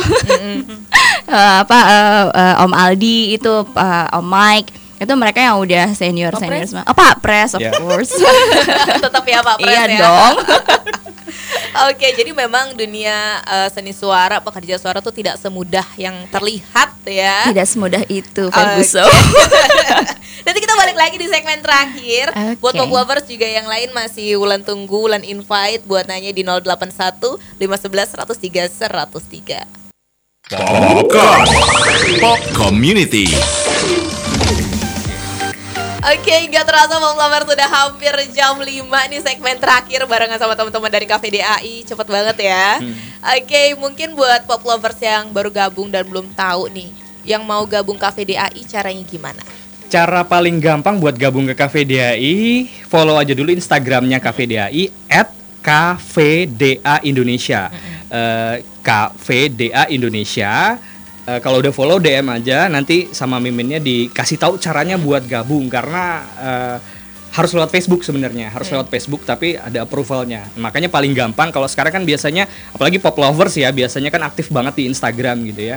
Eh, 1.25 1.55
apa 1.65 1.79
eh, 1.89 2.27
eh, 2.37 2.55
Om 2.61 2.73
Aldi 2.77 3.19
itu 3.33 3.65
eh, 3.65 4.07
Om 4.13 4.27
Mike 4.29 4.84
itu 5.05 5.15
mereka 5.15 5.39
yang 5.39 5.57
udah 5.57 5.93
senior 5.93 6.33
Pak 6.33 6.41
senior 6.43 6.65
semua. 6.65 6.85
Oh 6.89 6.97
Pak 6.97 7.21
Pres 7.21 7.55
of 7.55 7.61
Ya. 7.61 7.71
course. 7.77 8.17
Tetap 9.05 9.25
ya 9.25 9.41
Pak 9.41 9.57
Pres 9.61 9.71
iya 9.71 9.83
ya. 9.87 9.99
dong. 10.01 10.35
Oke, 11.91 12.07
jadi 12.15 12.31
memang 12.31 12.79
dunia 12.79 13.43
eh, 13.43 13.69
seni 13.69 13.91
suara, 13.91 14.39
pekerja 14.39 14.79
suara 14.79 15.03
tuh 15.03 15.11
tidak 15.11 15.35
semudah 15.37 15.83
yang 15.99 16.15
terlihat 16.31 16.95
ya. 17.03 17.51
Tidak 17.51 17.67
semudah 17.67 18.03
itu 18.07 18.47
Oke. 18.47 18.55
Ferguson. 18.55 19.11
Nanti 20.47 20.59
kita 20.61 20.75
balik 20.79 20.95
lagi 20.95 21.17
di 21.19 21.27
segmen 21.27 21.59
terakhir. 21.59 22.31
Oke. 22.31 22.63
Buat 22.63 22.75
pop 22.79 22.91
lovers 22.95 23.27
juga 23.27 23.51
yang 23.51 23.67
lain 23.67 23.91
masih 23.91 24.39
Wulan 24.39 24.63
tunggu, 24.63 25.11
Wulan 25.11 25.27
invite 25.27 25.83
buat 25.83 26.07
nanya 26.07 26.31
di 26.31 26.47
081 26.47 27.43
511 27.59 28.23
103 28.23 28.71
103. 28.71 29.67
Popcorn. 30.47 31.49
Pop 32.23 32.39
Community. 32.55 33.27
Oke, 36.05 36.37
nggak 36.53 36.69
terasa 36.69 37.01
Pop 37.01 37.17
Lover 37.17 37.49
sudah 37.49 37.65
hampir 37.65 38.13
jam 38.37 38.61
5 38.61 38.69
nih 39.09 39.25
segmen 39.25 39.57
terakhir 39.57 40.05
barengan 40.05 40.37
sama 40.37 40.53
teman-teman 40.53 40.93
dari 40.93 41.09
Cafe 41.09 41.33
DAI. 41.33 41.81
Cepet 41.81 42.05
banget 42.05 42.45
ya. 42.45 42.77
Oke, 43.41 43.73
mungkin 43.81 44.13
buat 44.13 44.45
Pop 44.45 44.61
Lovers 44.69 45.01
yang 45.01 45.33
baru 45.33 45.49
gabung 45.49 45.89
dan 45.89 46.05
belum 46.05 46.29
tahu 46.37 46.69
nih, 46.69 46.93
yang 47.25 47.41
mau 47.41 47.65
gabung 47.65 47.97
Cafe 47.97 48.29
DAI 48.29 48.61
caranya 48.69 49.01
gimana? 49.01 49.41
Cara 49.89 50.21
paling 50.29 50.61
gampang 50.61 51.01
buat 51.01 51.17
gabung 51.17 51.49
ke 51.49 51.57
Cafe 51.57 51.89
DAI, 51.89 52.69
follow 52.85 53.17
aja 53.17 53.33
dulu 53.33 53.49
Instagramnya 53.49 54.21
Cafe 54.21 54.45
DAI 54.45 54.93
at 55.09 55.33
KVDA 55.65 57.01
Indonesia. 57.01 57.73
Eh, 58.13 58.61
KVDA 58.85 59.89
Indonesia. 59.89 60.77
Eh, 61.25 61.41
kalau 61.41 61.65
udah 61.65 61.73
follow 61.73 61.97
DM 61.97 62.29
aja, 62.29 62.69
nanti 62.69 63.09
sama 63.17 63.41
miminnya 63.41 63.81
dikasih 63.81 64.37
tahu 64.37 64.61
caranya 64.61 65.01
buat 65.01 65.25
gabung 65.25 65.73
karena 65.73 66.21
eh, 66.37 66.77
harus 67.33 67.51
lewat 67.57 67.73
Facebook 67.73 68.05
sebenarnya, 68.05 68.53
harus 68.53 68.69
lewat 68.69 68.93
Facebook 68.93 69.25
tapi 69.25 69.57
ada 69.57 69.89
approvalnya. 69.89 70.45
Makanya 70.61 70.93
paling 70.93 71.17
gampang 71.17 71.49
kalau 71.49 71.65
sekarang 71.65 71.97
kan 71.97 72.05
biasanya 72.05 72.45
apalagi 72.77 73.01
pop 73.01 73.17
lovers 73.17 73.57
ya, 73.57 73.73
biasanya 73.73 74.13
kan 74.13 74.21
aktif 74.29 74.53
banget 74.53 74.77
di 74.77 74.85
Instagram 74.93 75.49
gitu 75.49 75.75
ya. 75.75 75.77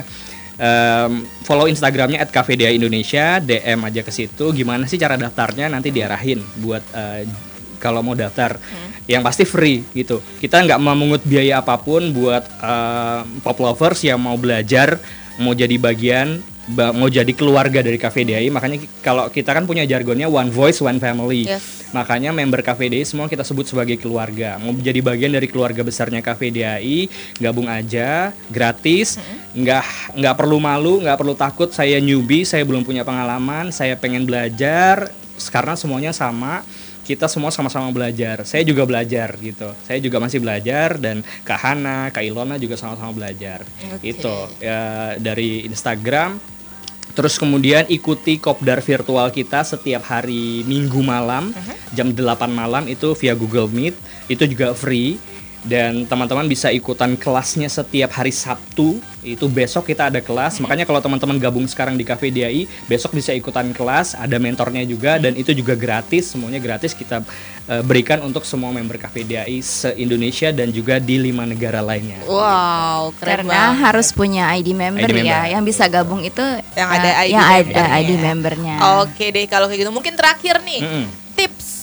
Em, 0.58 1.24
follow 1.48 1.64
Instagramnya 1.64 2.22
at 2.22 2.28
KVDA 2.28 2.76
Indonesia, 2.76 3.40
DM 3.40 3.80
aja 3.88 4.04
ke 4.04 4.12
situ. 4.12 4.52
Gimana 4.52 4.84
sih 4.84 5.00
cara 5.00 5.16
daftarnya? 5.16 5.66
Nanti 5.72 5.88
diarahin 5.90 6.44
buat 6.60 6.84
eh, 6.92 7.24
kalau 7.78 8.02
mau 8.02 8.12
daftar. 8.12 8.58
Yang 9.04 9.22
pasti 9.24 9.44
free 9.44 9.88
gitu. 9.92 10.20
Kita 10.36 10.60
nggak 10.60 10.76
memungut 10.76 11.22
biaya 11.24 11.58
apa 11.58 11.78
pun 11.78 12.12
buat 12.12 12.44
eh, 12.44 13.20
pop 13.40 13.56
lovers 13.56 14.02
yang 14.02 14.18
mau 14.18 14.36
belajar, 14.36 15.00
mau 15.36 15.50
jadi 15.52 15.74
bagian, 15.74 16.38
ba- 16.68 16.92
mau 16.92 17.08
jadi 17.08 17.32
keluarga 17.32 17.80
dari 17.80 17.96
KVDI. 17.96 18.52
Makanya 18.52 18.76
ki- 18.76 19.00
kalau 19.00 19.26
kita 19.28 19.50
kan 19.50 19.64
punya 19.64 19.82
jargonnya 19.82 20.28
one 20.28 20.52
voice, 20.52 20.78
one 20.78 21.00
family. 21.00 21.48
Yes. 21.48 21.88
Makanya 21.88 22.36
member 22.36 22.60
KVDI 22.60 23.00
semua 23.00 23.24
kita 23.26 23.40
sebut 23.40 23.64
sebagai 23.64 23.96
keluarga. 23.96 24.60
Mau 24.60 24.76
jadi 24.76 25.00
bagian 25.00 25.32
dari 25.32 25.48
keluarga 25.48 25.80
besarnya 25.80 26.20
KVDI, 26.20 27.08
gabung 27.40 27.64
aja, 27.64 28.28
gratis, 28.52 29.16
nggak 29.56 29.84
nggak 30.12 30.34
perlu 30.36 30.60
malu, 30.60 31.00
nggak 31.00 31.16
perlu 31.16 31.32
takut. 31.32 31.72
Saya 31.72 31.96
newbie, 31.96 32.44
saya 32.44 32.60
belum 32.60 32.84
punya 32.84 33.08
pengalaman, 33.08 33.72
saya 33.72 33.96
pengen 33.96 34.28
belajar. 34.28 35.08
Karena 35.48 35.78
semuanya 35.78 36.10
sama, 36.10 36.60
kita 37.08 37.24
semua 37.24 37.48
sama-sama 37.48 37.88
belajar. 37.88 38.44
Saya 38.44 38.68
juga 38.68 38.84
belajar 38.84 39.32
gitu. 39.40 39.72
Saya 39.88 39.96
juga 40.04 40.20
masih 40.20 40.44
belajar 40.44 41.00
dan 41.00 41.24
Kak 41.40 41.56
Hana, 41.56 42.12
Kak 42.12 42.20
Ilona 42.20 42.60
juga 42.60 42.76
sama-sama 42.76 43.16
belajar. 43.16 43.64
Oke. 43.96 44.12
Itu 44.12 44.34
ya, 44.60 45.16
dari 45.16 45.64
Instagram 45.64 46.58
Terus 47.18 47.34
kemudian 47.34 47.82
ikuti 47.90 48.38
kopdar 48.38 48.78
virtual 48.78 49.34
kita 49.34 49.66
setiap 49.66 50.06
hari 50.06 50.62
Minggu 50.62 51.02
malam 51.02 51.50
jam 51.90 52.14
8 52.14 52.46
malam 52.46 52.86
itu 52.86 53.10
via 53.18 53.34
Google 53.34 53.66
Meet. 53.66 53.98
Itu 54.30 54.46
juga 54.46 54.70
free 54.70 55.18
dan 55.68 56.08
teman-teman 56.08 56.48
bisa 56.48 56.72
ikutan 56.72 57.12
kelasnya 57.14 57.68
setiap 57.68 58.16
hari 58.16 58.32
Sabtu. 58.32 58.96
Itu 59.20 59.44
besok 59.44 59.84
kita 59.84 60.08
ada 60.08 60.24
kelas. 60.24 60.56
Makanya 60.56 60.88
kalau 60.88 61.04
teman-teman 61.04 61.36
gabung 61.36 61.68
sekarang 61.68 61.94
di 61.94 62.02
Cafe 62.02 62.32
DAI, 62.32 62.64
besok 62.88 63.12
bisa 63.12 63.36
ikutan 63.36 63.68
kelas, 63.76 64.16
ada 64.16 64.40
mentornya 64.40 64.80
juga 64.82 65.20
dan 65.20 65.36
itu 65.36 65.52
juga 65.52 65.76
gratis, 65.76 66.32
semuanya 66.32 66.56
gratis 66.56 66.96
kita 66.96 67.20
eh, 67.68 67.82
berikan 67.84 68.24
untuk 68.24 68.48
semua 68.48 68.72
member 68.72 68.96
Cafe 68.96 69.28
DAI 69.28 69.60
se-Indonesia 69.60 70.48
dan 70.48 70.72
juga 70.72 70.96
di 70.96 71.20
lima 71.20 71.44
negara 71.44 71.84
lainnya. 71.84 72.24
Wow, 72.24 73.12
keren 73.20 73.44
Karena 73.44 73.76
banget. 73.76 73.84
harus 73.84 74.08
punya 74.16 74.48
ID 74.56 74.72
member, 74.72 75.04
ID 75.04 75.12
member. 75.20 75.28
ya. 75.28 75.40
Yang 75.52 75.62
bisa 75.68 75.84
gabung 75.86 76.24
itu 76.24 76.44
Yang 76.72 76.88
ada 76.88 77.08
eh, 77.10 77.20
ID 77.20 77.30
yang 77.30 77.44
ada 77.44 77.58
membernya. 77.60 77.84
ID 78.00 78.10
membernya. 78.16 78.76
Oke 79.04 79.24
deh 79.28 79.44
kalau 79.44 79.68
kayak 79.68 79.84
gitu. 79.84 79.92
Mungkin 79.92 80.14
terakhir 80.16 80.64
nih 80.64 80.80
tips 80.80 81.27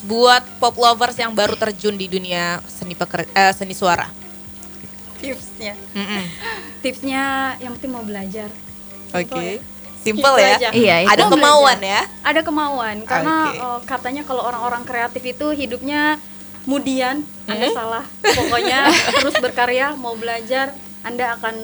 buat 0.05 0.41
pop 0.57 0.75
lovers 0.75 1.15
yang 1.15 1.31
baru 1.31 1.53
terjun 1.53 1.93
di 1.93 2.07
dunia 2.07 2.61
seni 2.63 2.93
peker- 2.93 3.25
eh, 3.27 3.51
seni 3.51 3.73
suara. 3.73 4.05
tipsnya 5.15 5.73
Mm-mm. 5.91 6.23
tipsnya 6.83 7.23
yang 7.57 7.73
penting 7.73 7.89
mau 7.89 8.03
belajar 8.03 8.49
Oke. 9.09 9.25
Simple 9.25 9.63
Simple 9.97 10.35
ya. 10.37 10.45
ya. 10.45 10.55
Aja. 10.55 10.69
Iya, 10.71 10.95
itu 10.99 11.09
Ada 11.09 11.23
Mau 11.23 11.31
kemauan 11.31 11.77
belajar. 11.77 11.89
ya. 11.89 12.01
ada 12.21 12.41
kemauan 12.41 12.95
karena 13.03 13.35
Oke. 13.43 13.57
eh, 13.57 13.79
katanya 13.85 14.21
kalau 14.21 14.43
orang-orang 14.43 14.83
kreatif 14.83 15.23
itu 15.23 15.47
hidupnya 15.51 16.21
kemudian 16.61 17.15
anda 17.45 17.65
Hmm? 17.65 17.73
salah 17.73 18.05
pokoknya 18.21 18.89
terus 19.17 19.35
berkarya 19.35 19.93
mau 19.95 20.13
belajar 20.13 20.73
anda 21.01 21.33
akan 21.33 21.55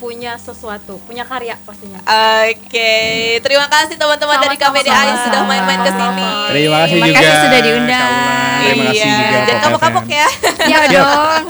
punya 0.00 0.34
sesuatu 0.34 0.96
punya 1.04 1.22
karya 1.22 1.54
pastinya 1.62 2.00
Oke, 2.48 2.94
terima 3.38 3.68
kasih 3.68 3.94
teman-teman 3.94 4.40
dari 4.40 4.56
yang 4.56 5.20
sudah 5.22 5.42
main-main 5.44 5.80
ke 5.84 5.92
sini. 5.92 6.28
Terima 6.48 6.76
kasih 6.82 6.96
Terima 6.96 7.06
juga. 7.06 7.20
kasih 7.20 7.36
sudah 7.38 7.60
diundang. 7.60 8.58
Terima 8.60 8.82
kasih 8.88 8.96
Iya, 8.96 9.12
juga. 9.12 9.38
Jangan 9.44 9.60
kapok-kapok 9.62 10.06
ya. 10.08 10.28
Ya 10.66 10.80
dong. 10.88 11.42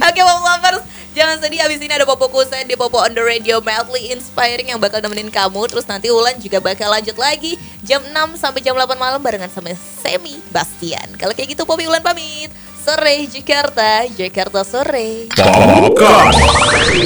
Oke, 0.00 0.20
Pop 0.20 0.40
Lovers, 0.40 0.82
jangan 1.12 1.36
sedih 1.38 1.60
abis 1.60 1.78
ini 1.78 1.92
ada 1.92 2.04
Popo 2.04 2.26
Kusen 2.28 2.64
di 2.64 2.74
Popo 2.74 3.00
on 3.00 3.12
the 3.12 3.20
Radio 3.20 3.60
Madly 3.60 4.10
Inspiring 4.10 4.70
yang 4.70 4.80
bakal 4.80 5.00
nemenin 5.00 5.28
kamu. 5.28 5.68
Terus 5.68 5.84
nanti 5.84 6.08
Ulan 6.08 6.36
juga 6.38 6.58
bakal 6.58 6.88
lanjut 6.88 7.16
lagi 7.16 7.56
jam 7.82 8.00
6 8.00 8.12
sampai 8.36 8.60
jam 8.60 8.72
8 8.72 8.96
malam 8.96 9.20
barengan 9.20 9.48
sama 9.48 9.72
Semi 9.74 10.40
Bastian. 10.48 11.06
Kalau 11.16 11.32
kayak 11.32 11.52
gitu 11.52 11.62
Popi 11.64 11.84
Ulan 11.84 12.00
pamit. 12.00 12.48
Sore 12.84 13.26
Jakarta, 13.32 14.04
Jakarta 14.14 14.62
sore. 14.62 15.24
Popcorn. 15.34 16.36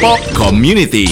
Pop 0.01 0.19
Community. 0.35 1.07